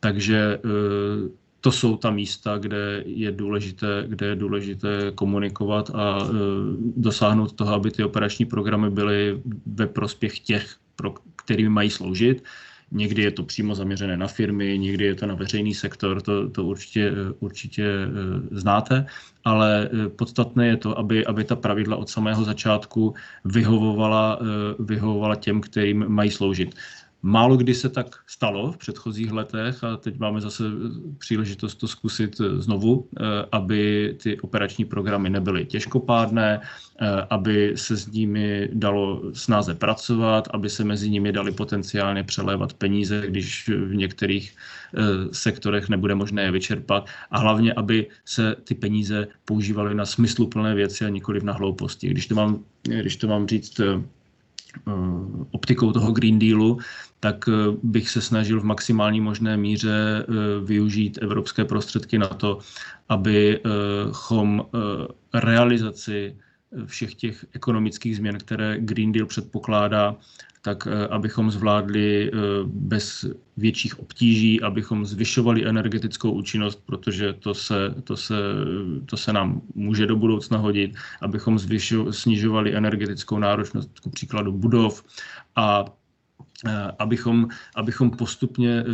Takže 0.00 0.58
to 1.60 1.72
jsou 1.72 1.96
ta 1.96 2.10
místa, 2.10 2.58
kde 2.58 3.02
je 3.06 3.32
důležité, 3.32 4.04
kde 4.06 4.26
je 4.26 4.36
důležité 4.36 5.12
komunikovat 5.14 5.90
a 5.94 6.18
e, 6.18 6.28
dosáhnout 6.96 7.52
toho, 7.52 7.74
aby 7.74 7.90
ty 7.90 8.04
operační 8.04 8.44
programy 8.44 8.90
byly 8.90 9.42
ve 9.66 9.86
prospěch 9.86 10.38
těch, 10.38 10.76
pro 10.96 11.14
kterými 11.36 11.68
mají 11.68 11.90
sloužit. 11.90 12.44
Někdy 12.90 13.22
je 13.22 13.30
to 13.30 13.42
přímo 13.42 13.74
zaměřené 13.74 14.16
na 14.16 14.26
firmy, 14.26 14.78
někdy 14.78 15.04
je 15.04 15.14
to 15.14 15.26
na 15.26 15.34
veřejný 15.34 15.74
sektor, 15.74 16.22
to, 16.22 16.48
to 16.48 16.64
určitě, 16.64 17.12
určitě 17.40 17.84
e, 17.84 18.08
znáte, 18.50 19.06
ale 19.44 19.90
e, 19.92 20.08
podstatné 20.08 20.66
je 20.66 20.76
to, 20.76 20.98
aby, 20.98 21.26
aby 21.26 21.44
ta 21.44 21.56
pravidla 21.56 21.96
od 21.96 22.08
samého 22.08 22.44
začátku 22.44 23.14
vyhovovala, 23.44 24.38
vyhovovala 24.78 25.34
těm, 25.34 25.60
kterým 25.60 26.08
mají 26.08 26.30
sloužit. 26.30 26.74
Málo 27.22 27.56
kdy 27.56 27.74
se 27.74 27.88
tak 27.88 28.16
stalo 28.26 28.72
v 28.72 28.76
předchozích 28.76 29.32
letech 29.32 29.84
a 29.84 29.96
teď 29.96 30.18
máme 30.18 30.40
zase 30.40 30.64
příležitost 31.18 31.74
to 31.74 31.88
zkusit 31.88 32.40
znovu, 32.56 33.08
eh, 33.16 33.22
aby 33.52 34.14
ty 34.22 34.40
operační 34.40 34.84
programy 34.84 35.30
nebyly 35.30 35.64
těžkopádné, 35.66 36.60
eh, 37.00 37.06
aby 37.30 37.72
se 37.76 37.96
s 37.96 38.06
nimi 38.06 38.68
dalo 38.72 39.22
snáze 39.32 39.74
pracovat, 39.74 40.48
aby 40.50 40.70
se 40.70 40.84
mezi 40.84 41.10
nimi 41.10 41.32
dali 41.32 41.52
potenciálně 41.52 42.24
přelévat 42.24 42.72
peníze, 42.72 43.24
když 43.26 43.68
v 43.68 43.94
některých 43.94 44.54
eh, 44.94 45.00
sektorech 45.32 45.88
nebude 45.88 46.14
možné 46.14 46.42
je 46.42 46.50
vyčerpat 46.50 47.06
a 47.30 47.38
hlavně, 47.38 47.72
aby 47.72 48.06
se 48.24 48.56
ty 48.64 48.74
peníze 48.74 49.26
používaly 49.44 49.94
na 49.94 50.06
smysluplné 50.06 50.74
věci 50.74 51.04
a 51.04 51.08
nikoli 51.08 51.40
na 51.42 51.52
hlouposti. 51.52 52.08
Když 52.08 52.26
to 52.26 52.34
mám, 52.34 52.64
když 52.82 53.16
to 53.16 53.28
mám 53.28 53.48
říct 53.48 53.80
optikou 55.50 55.92
toho 55.92 56.12
Green 56.12 56.38
Dealu, 56.38 56.78
tak 57.20 57.48
eh, 57.48 57.52
bych 57.82 58.10
se 58.10 58.20
snažil 58.20 58.60
v 58.60 58.64
maximální 58.64 59.20
možné 59.20 59.56
míře 59.56 60.24
eh, 60.24 60.24
využít 60.64 61.18
evropské 61.22 61.64
prostředky 61.64 62.18
na 62.18 62.28
to, 62.28 62.58
abychom 63.08 64.64
eh, 64.64 65.40
realizaci 65.40 66.36
všech 66.84 67.14
těch 67.14 67.46
ekonomických 67.52 68.16
změn, 68.16 68.38
které 68.38 68.78
Green 68.80 69.12
Deal 69.12 69.26
předpokládá, 69.26 70.16
tak 70.62 70.88
abychom 71.10 71.50
zvládli 71.50 72.30
bez 72.64 73.26
větších 73.56 73.98
obtíží, 74.00 74.62
abychom 74.62 75.06
zvyšovali 75.06 75.66
energetickou 75.66 76.30
účinnost, 76.32 76.82
protože 76.86 77.32
to 77.32 77.54
se, 77.54 77.94
to 78.04 78.16
se, 78.16 78.34
to 79.06 79.16
se 79.16 79.32
nám 79.32 79.60
může 79.74 80.06
do 80.06 80.16
budoucna 80.16 80.58
hodit, 80.58 80.94
abychom 81.20 81.58
zvyšo, 81.58 82.12
snižovali 82.12 82.76
energetickou 82.76 83.38
náročnost, 83.38 84.00
ku 84.00 84.10
příkladu 84.10 84.52
budov 84.52 85.04
a 85.56 85.84
Eh, 86.66 86.92
abychom, 86.98 87.48
abychom 87.74 88.10
postupně 88.10 88.70
eh, 88.80 88.84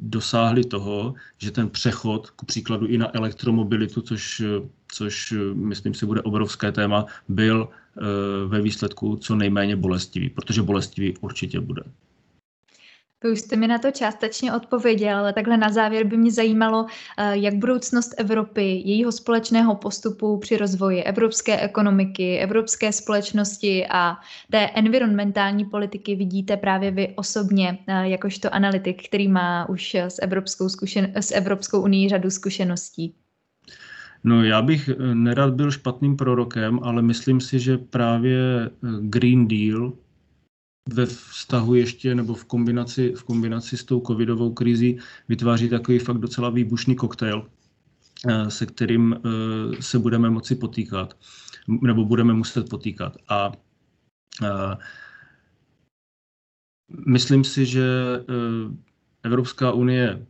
dosáhli 0.00 0.64
toho, 0.64 1.14
že 1.38 1.50
ten 1.50 1.70
přechod, 1.70 2.30
ku 2.30 2.46
příkladu 2.46 2.86
i 2.86 2.98
na 2.98 3.16
elektromobilitu, 3.16 4.00
což, 4.00 4.42
což 4.88 5.32
eh, 5.32 5.54
myslím 5.54 5.94
si 5.94 6.06
bude 6.06 6.22
obrovské 6.22 6.72
téma, 6.72 7.06
byl 7.28 7.68
ve 8.46 8.60
výsledku 8.60 9.16
co 9.16 9.34
nejméně 9.34 9.76
bolestivý, 9.76 10.30
protože 10.30 10.62
bolestivý 10.62 11.16
určitě 11.16 11.60
bude. 11.60 11.82
Vy 13.24 13.30
už 13.30 13.40
jste 13.40 13.56
mi 13.56 13.68
na 13.68 13.78
to 13.78 13.90
částečně 13.90 14.52
odpověděl, 14.52 15.18
ale 15.18 15.32
takhle 15.32 15.56
na 15.56 15.68
závěr 15.68 16.06
by 16.06 16.16
mě 16.16 16.32
zajímalo, 16.32 16.86
eh, 17.18 17.36
jak 17.36 17.54
budoucnost 17.54 18.14
Evropy, 18.16 18.62
jejího 18.62 19.12
společného 19.12 19.74
postupu 19.74 20.38
při 20.38 20.56
rozvoji 20.56 21.02
evropské 21.02 21.60
ekonomiky, 21.60 22.38
evropské 22.38 22.92
společnosti 22.92 23.86
a 23.90 24.16
té 24.50 24.66
environmentální 24.66 25.64
politiky 25.64 26.14
vidíte 26.14 26.56
právě 26.56 26.90
vy 26.90 27.14
osobně, 27.16 27.78
eh, 27.86 28.08
jakožto 28.08 28.54
analytik, 28.54 29.08
který 29.08 29.28
má 29.28 29.68
už 29.68 29.94
s 29.94 30.22
Evropskou, 30.22 30.66
zkušen- 30.66 31.12
s 31.14 31.32
Evropskou 31.34 31.82
unii 31.82 32.08
řadu 32.08 32.30
zkušeností. 32.30 33.14
No 34.24 34.44
já 34.44 34.62
bych 34.62 34.88
eh, 34.88 35.14
nerad 35.14 35.54
byl 35.54 35.70
špatným 35.70 36.16
prorokem, 36.16 36.80
ale 36.82 37.02
myslím 37.02 37.40
si, 37.40 37.60
že 37.60 37.78
právě 37.78 38.70
Green 39.00 39.48
Deal 39.48 39.92
ve 40.88 41.06
vztahu 41.06 41.74
ještě 41.74 42.14
nebo 42.14 42.34
v 42.34 42.44
kombinaci, 42.44 43.12
v 43.12 43.24
kombinaci 43.24 43.76
s 43.76 43.84
tou 43.84 44.00
covidovou 44.00 44.52
krizí 44.52 44.98
vytváří 45.28 45.68
takový 45.68 45.98
fakt 45.98 46.18
docela 46.18 46.50
výbušný 46.50 46.96
koktejl, 46.96 47.46
eh, 48.28 48.50
se 48.50 48.66
kterým 48.66 49.16
eh, 49.16 49.82
se 49.82 49.98
budeme 49.98 50.30
moci 50.30 50.54
potýkat, 50.54 51.14
nebo 51.82 52.04
budeme 52.04 52.32
muset 52.32 52.68
potýkat. 52.68 53.16
A 53.28 53.52
eh, 54.42 54.76
myslím 57.06 57.44
si, 57.44 57.66
že 57.66 57.84
Evropská 59.22 59.72
unie 59.72 60.26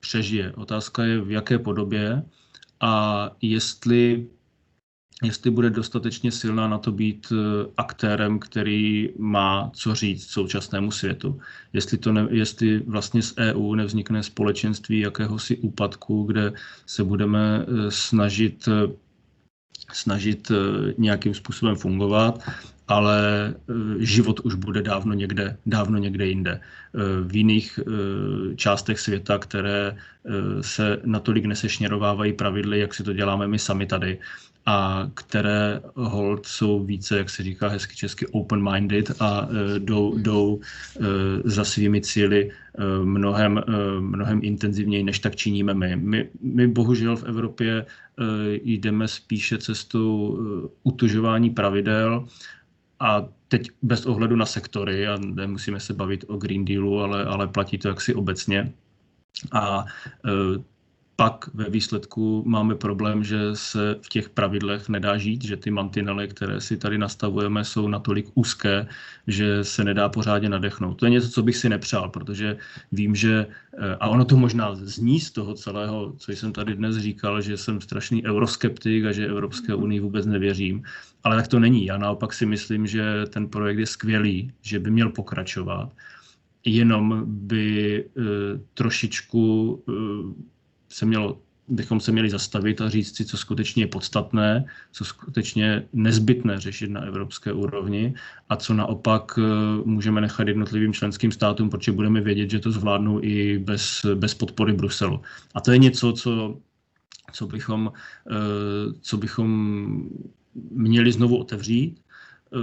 přežije. 0.00 0.52
Otázka 0.52 1.04
je, 1.04 1.20
v 1.20 1.30
jaké 1.30 1.58
podobě 1.58 2.22
a 2.80 3.30
jestli 3.42 4.26
jestli 5.22 5.50
bude 5.50 5.70
dostatečně 5.70 6.32
silná 6.32 6.68
na 6.68 6.78
to 6.78 6.92
být 6.92 7.26
eh, 7.32 7.70
aktérem, 7.76 8.38
který 8.38 9.08
má 9.18 9.70
co 9.74 9.94
říct 9.94 10.26
současnému 10.26 10.90
světu. 10.90 11.40
Jestli, 11.72 11.98
to 11.98 12.12
ne, 12.12 12.26
jestli 12.30 12.78
vlastně 12.78 13.22
z 13.22 13.34
EU 13.38 13.74
nevznikne 13.74 14.22
společenství 14.22 15.00
jakéhosi 15.00 15.56
úpadku, 15.56 16.22
kde 16.22 16.52
se 16.86 17.04
budeme 17.04 17.66
eh, 17.68 17.90
snažit, 17.90 18.68
eh, 18.68 18.92
snažit 19.92 20.52
nějakým 20.98 21.34
způsobem 21.34 21.76
fungovat 21.76 22.42
ale 22.88 23.54
život 23.98 24.40
už 24.40 24.54
bude 24.54 24.82
dávno 24.82 25.14
někde, 25.14 25.56
dávno 25.66 25.98
někde 25.98 26.26
jinde. 26.26 26.60
V 27.26 27.36
jiných 27.36 27.80
částech 28.56 29.00
světa, 29.00 29.38
které 29.38 29.96
se 30.60 31.00
natolik 31.04 31.44
nesešněrovávají 31.44 32.32
pravidly, 32.32 32.78
jak 32.78 32.94
si 32.94 33.02
to 33.02 33.12
děláme 33.12 33.48
my 33.48 33.58
sami 33.58 33.86
tady, 33.86 34.18
a 34.66 35.10
které 35.14 35.80
hold 35.94 36.46
jsou 36.46 36.84
více, 36.84 37.18
jak 37.18 37.30
se 37.30 37.42
říká 37.42 37.68
hezky 37.68 37.96
česky, 37.96 38.26
open-minded 38.26 39.14
a 39.20 39.48
jdou, 39.78 40.12
hmm. 40.12 40.22
jdou 40.22 40.60
za 41.44 41.64
svými 41.64 42.00
cíly 42.00 42.50
mnohem, 43.04 43.62
mnohem 44.00 44.40
intenzivněji, 44.42 45.04
než 45.04 45.18
tak 45.18 45.36
činíme 45.36 45.74
my. 45.74 45.96
my. 45.96 46.28
My 46.42 46.68
bohužel 46.68 47.16
v 47.16 47.24
Evropě 47.24 47.86
jdeme 48.62 49.08
spíše 49.08 49.58
cestou 49.58 50.38
utužování 50.82 51.50
pravidel 51.50 52.26
a 53.00 53.28
teď 53.48 53.70
bez 53.82 54.06
ohledu 54.06 54.36
na 54.36 54.46
sektory, 54.46 55.08
a 55.08 55.16
nemusíme 55.18 55.80
se 55.80 55.94
bavit 55.94 56.24
o 56.28 56.36
Green 56.36 56.64
Dealu, 56.64 57.00
ale, 57.00 57.24
ale 57.24 57.48
platí 57.48 57.78
to 57.78 57.88
jaksi 57.88 58.14
obecně. 58.14 58.72
A 59.52 59.84
e, 60.24 60.30
pak 61.16 61.50
ve 61.54 61.70
výsledku 61.70 62.42
máme 62.46 62.74
problém, 62.74 63.24
že 63.24 63.38
se 63.54 63.96
v 64.02 64.08
těch 64.08 64.30
pravidlech 64.30 64.88
nedá 64.88 65.18
žít, 65.18 65.44
že 65.44 65.56
ty 65.56 65.70
mantinely, 65.70 66.28
které 66.28 66.60
si 66.60 66.76
tady 66.76 66.98
nastavujeme, 66.98 67.64
jsou 67.64 67.88
natolik 67.88 68.26
úzké, 68.34 68.86
že 69.26 69.64
se 69.64 69.84
nedá 69.84 70.08
pořádně 70.08 70.48
nadechnout. 70.48 70.94
To 70.94 71.06
je 71.06 71.10
něco, 71.10 71.28
co 71.28 71.42
bych 71.42 71.56
si 71.56 71.68
nepřál, 71.68 72.08
protože 72.08 72.56
vím, 72.92 73.14
že, 73.14 73.46
eh, 73.78 73.96
a 74.00 74.08
ono 74.08 74.24
to 74.24 74.36
možná 74.36 74.74
zní 74.74 75.20
z 75.20 75.30
toho 75.30 75.54
celého, 75.54 76.12
co 76.18 76.32
jsem 76.32 76.52
tady 76.52 76.74
dnes 76.74 76.96
říkal, 76.96 77.40
že 77.40 77.56
jsem 77.56 77.80
strašný 77.80 78.24
euroskeptik 78.24 79.04
a 79.04 79.12
že 79.12 79.26
Evropské 79.26 79.74
unii 79.74 80.00
vůbec 80.00 80.26
nevěřím, 80.26 80.82
ale 81.24 81.36
tak 81.36 81.48
to 81.48 81.60
není. 81.60 81.86
Já 81.86 81.98
naopak 81.98 82.32
si 82.32 82.46
myslím, 82.46 82.86
že 82.86 83.24
ten 83.32 83.48
projekt 83.48 83.78
je 83.78 83.86
skvělý, 83.86 84.52
že 84.62 84.78
by 84.78 84.90
měl 84.90 85.10
pokračovat, 85.10 85.92
jenom 86.64 87.24
by 87.26 87.98
e, 88.04 88.04
trošičku 88.74 89.44
e, 89.88 89.92
se 90.88 91.06
mělo, 91.06 91.38
bychom 91.68 92.00
se 92.00 92.12
měli 92.12 92.30
zastavit 92.30 92.80
a 92.80 92.88
říct 92.88 93.16
si, 93.16 93.24
co 93.24 93.36
skutečně 93.36 93.82
je 93.82 93.86
podstatné, 93.86 94.64
co 94.92 95.04
skutečně 95.04 95.88
nezbytné 95.92 96.60
řešit 96.60 96.90
na 96.90 97.00
evropské 97.00 97.52
úrovni 97.52 98.14
a 98.48 98.56
co 98.56 98.74
naopak 98.74 99.38
eh, 99.38 99.42
můžeme 99.84 100.20
nechat 100.20 100.48
jednotlivým 100.48 100.92
členským 100.92 101.32
státům, 101.32 101.70
protože 101.70 101.92
budeme 101.92 102.20
vědět, 102.20 102.50
že 102.50 102.58
to 102.58 102.70
zvládnou 102.72 103.20
i 103.22 103.58
bez, 103.58 104.06
bez 104.14 104.34
podpory 104.34 104.72
Bruselu. 104.72 105.20
A 105.54 105.60
to 105.60 105.72
je 105.72 105.78
něco, 105.78 106.12
co, 106.12 106.58
co, 107.32 107.46
bychom, 107.46 107.92
eh, 108.30 108.92
co 109.00 109.16
bychom 109.16 110.10
měli 110.70 111.12
znovu 111.12 111.36
otevřít, 111.36 112.00
eh, 112.54 112.58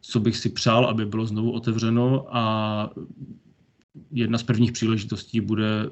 co 0.00 0.20
bych 0.20 0.36
si 0.36 0.48
přál, 0.48 0.86
aby 0.86 1.06
bylo 1.06 1.26
znovu 1.26 1.52
otevřeno 1.52 2.36
a 2.36 2.90
jedna 4.10 4.38
z 4.38 4.42
prvních 4.42 4.72
příležitostí 4.72 5.40
bude 5.40 5.90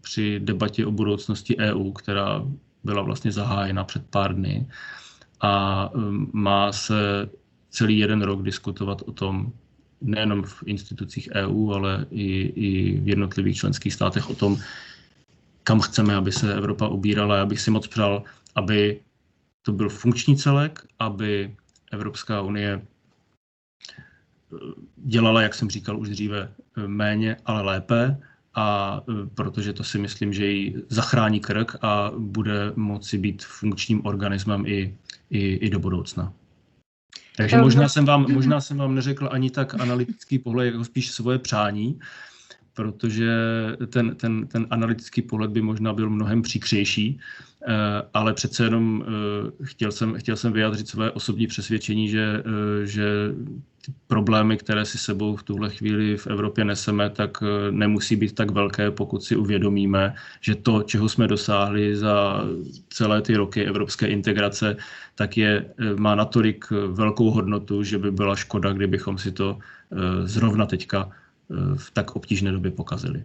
při 0.00 0.40
debatě 0.40 0.86
o 0.86 0.90
budoucnosti 0.90 1.58
EU, 1.58 1.92
která 1.92 2.44
byla 2.84 3.02
vlastně 3.02 3.32
zahájena 3.32 3.84
před 3.84 4.06
pár 4.06 4.34
dny 4.34 4.66
a 5.40 5.88
um, 5.94 6.30
má 6.32 6.72
se 6.72 7.28
celý 7.70 7.98
jeden 7.98 8.22
rok 8.22 8.42
diskutovat 8.42 9.02
o 9.02 9.12
tom, 9.12 9.52
nejenom 10.00 10.42
v 10.42 10.62
institucích 10.66 11.28
EU, 11.34 11.72
ale 11.72 12.06
i, 12.10 12.40
i 12.40 13.00
v 13.00 13.08
jednotlivých 13.08 13.56
členských 13.56 13.94
státech 13.94 14.30
o 14.30 14.34
tom, 14.34 14.58
kam 15.62 15.80
chceme, 15.80 16.14
aby 16.14 16.32
se 16.32 16.54
Evropa 16.54 16.88
ubírala. 16.88 17.36
Já 17.36 17.46
bych 17.46 17.60
si 17.60 17.70
moc 17.70 17.86
přál, 17.86 18.22
aby 18.54 19.00
to 19.62 19.72
byl 19.72 19.88
funkční 19.88 20.36
celek, 20.36 20.86
aby 20.98 21.56
Evropská 21.92 22.42
unie 22.42 22.82
uh, 24.50 24.58
dělala, 24.96 25.42
jak 25.42 25.54
jsem 25.54 25.70
říkal 25.70 25.98
už 25.98 26.08
dříve, 26.08 26.52
méně, 26.86 27.36
ale 27.46 27.62
lépe 27.62 28.16
a 28.54 29.00
e, 29.08 29.26
protože 29.34 29.72
to 29.72 29.84
si 29.84 29.98
myslím, 29.98 30.32
že 30.32 30.46
ji 30.46 30.82
zachrání 30.88 31.40
krk 31.40 31.76
a 31.82 32.12
bude 32.18 32.72
moci 32.76 33.18
být 33.18 33.44
funkčním 33.44 34.06
organismem 34.06 34.66
i, 34.66 34.96
i, 35.30 35.40
i 35.40 35.70
do 35.70 35.78
budoucna. 35.78 36.32
Takže 37.36 37.56
možná 37.56 37.88
jsem, 37.88 38.04
vám, 38.04 38.32
možná 38.32 38.60
jsem 38.60 38.76
vám 38.76 38.94
neřekl 38.94 39.28
ani 39.32 39.50
tak 39.50 39.80
analytický 39.80 40.38
pohled, 40.38 40.66
jako 40.66 40.84
spíš 40.84 41.10
svoje 41.10 41.38
přání, 41.38 41.98
protože 42.74 43.30
ten, 43.88 44.14
ten, 44.16 44.46
ten 44.46 44.66
analytický 44.70 45.22
pohled 45.22 45.50
by 45.50 45.62
možná 45.62 45.92
byl 45.92 46.10
mnohem 46.10 46.42
příkřejší, 46.42 47.18
eh, 47.68 47.72
ale 48.14 48.34
přece 48.34 48.64
jenom 48.64 49.04
eh, 49.06 49.64
chtěl 49.64 49.92
jsem, 49.92 50.14
chtěl 50.14 50.36
jsem 50.36 50.52
vyjádřit 50.52 50.88
své 50.88 51.10
osobní 51.10 51.46
přesvědčení, 51.46 52.08
že, 52.08 52.42
eh, 52.46 52.86
že 52.86 53.04
problémy, 54.06 54.56
které 54.56 54.84
si 54.84 54.98
sebou 54.98 55.36
v 55.36 55.42
tuhle 55.42 55.70
chvíli 55.70 56.16
v 56.16 56.26
Evropě 56.26 56.64
neseme, 56.64 57.10
tak 57.10 57.42
nemusí 57.70 58.16
být 58.16 58.34
tak 58.34 58.50
velké, 58.50 58.90
pokud 58.90 59.22
si 59.22 59.36
uvědomíme, 59.36 60.14
že 60.40 60.54
to, 60.54 60.82
čeho 60.82 61.08
jsme 61.08 61.28
dosáhli 61.28 61.96
za 61.96 62.44
celé 62.88 63.22
ty 63.22 63.36
roky 63.36 63.64
evropské 63.64 64.06
integrace, 64.06 64.76
tak 65.14 65.36
je, 65.36 65.68
má 65.96 66.14
natolik 66.14 66.64
velkou 66.70 67.30
hodnotu, 67.30 67.82
že 67.82 67.98
by 67.98 68.10
byla 68.10 68.36
škoda, 68.36 68.72
kdybychom 68.72 69.18
si 69.18 69.32
to 69.32 69.58
zrovna 70.24 70.66
teďka 70.66 71.12
v 71.76 71.90
tak 71.90 72.16
obtížné 72.16 72.52
době 72.52 72.70
pokazili. 72.70 73.24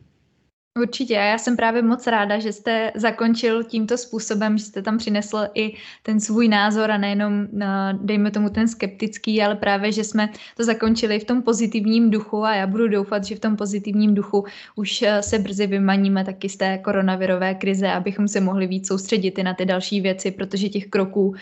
Určitě. 0.78 1.14
Já 1.14 1.38
jsem 1.38 1.58
právě 1.58 1.82
moc 1.82 2.08
ráda, 2.08 2.40
že 2.40 2.54
jste 2.54 2.92
zakončil 2.96 3.64
tímto 3.64 3.98
způsobem, 3.98 4.58
že 4.58 4.64
jste 4.64 4.82
tam 4.82 4.98
přinesl 4.98 5.48
i 5.54 5.76
ten 6.04 6.20
svůj 6.20 6.48
názor 6.48 6.92
a 6.92 6.98
nejenom, 6.98 7.48
dejme 7.94 8.32
tomu, 8.32 8.50
ten 8.50 8.68
skeptický, 8.68 9.42
ale 9.42 9.56
právě, 9.56 9.92
že 9.92 10.04
jsme 10.04 10.30
to 10.58 10.64
zakončili 10.64 11.20
v 11.20 11.24
tom 11.24 11.42
pozitivním 11.42 12.10
duchu 12.12 12.44
a 12.44 12.56
já 12.56 12.68
budu 12.68 12.88
doufat, 12.88 13.24
že 13.24 13.36
v 13.36 13.40
tom 13.40 13.56
pozitivním 13.58 14.16
duchu 14.16 14.46
už 14.76 15.02
eh, 15.02 15.22
se 15.24 15.40
brzy 15.40 15.68
vymaníme 15.68 16.26
taky 16.26 16.50
z 16.50 16.58
té 16.58 16.78
koronavirové 16.78 17.56
krize, 17.56 17.88
abychom 17.88 18.28
se 18.28 18.42
mohli 18.42 18.68
víc 18.68 18.88
soustředit 18.88 19.40
i 19.40 19.44
na 19.44 19.54
ty 19.54 19.66
další 19.66 20.02
věci, 20.02 20.32
protože 20.32 20.70
těch 20.70 20.88
kroků 20.88 21.28
uh, 21.28 21.36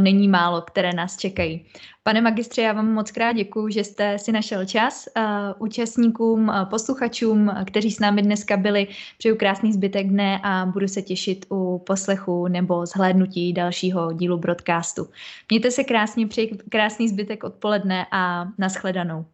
není 0.00 0.28
málo, 0.28 0.62
které 0.62 0.92
nás 0.92 1.16
čekají. 1.16 1.64
Pane 2.06 2.20
magistře, 2.20 2.62
já 2.62 2.72
vám 2.72 2.92
moc 2.92 3.10
krát 3.10 3.32
děkuji, 3.32 3.72
že 3.72 3.84
jste 3.84 4.18
si 4.18 4.32
našel 4.32 4.64
čas. 4.64 5.08
Uh, 5.16 5.22
účastníkům, 5.58 6.48
uh, 6.48 6.64
posluchačům, 6.64 7.50
kteří 7.64 7.90
s 7.90 8.00
námi 8.00 8.22
dneska 8.22 8.56
byli, 8.56 8.88
přeju 9.18 9.36
krásný 9.36 9.72
zbytek 9.72 10.08
dne 10.08 10.40
a 10.42 10.66
budu 10.66 10.88
se 10.88 11.02
těšit 11.02 11.46
u 11.50 11.82
poslechu 11.86 12.48
nebo 12.48 12.86
zhlédnutí 12.86 13.52
dalšího 13.52 14.12
dílu 14.12 14.38
broadcastu. 14.38 15.08
Mějte 15.50 15.70
se 15.70 15.84
krásně, 15.84 16.26
přeji 16.26 16.58
krásný 16.70 17.08
zbytek 17.08 17.44
odpoledne 17.44 18.06
a 18.12 18.48
nashledanou. 18.58 19.24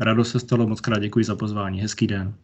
Rado 0.00 0.24
se 0.24 0.40
stalo, 0.40 0.66
moc 0.66 0.80
krát 0.80 0.98
děkuji 0.98 1.24
za 1.24 1.36
pozvání. 1.36 1.80
Hezký 1.80 2.06
den. 2.06 2.34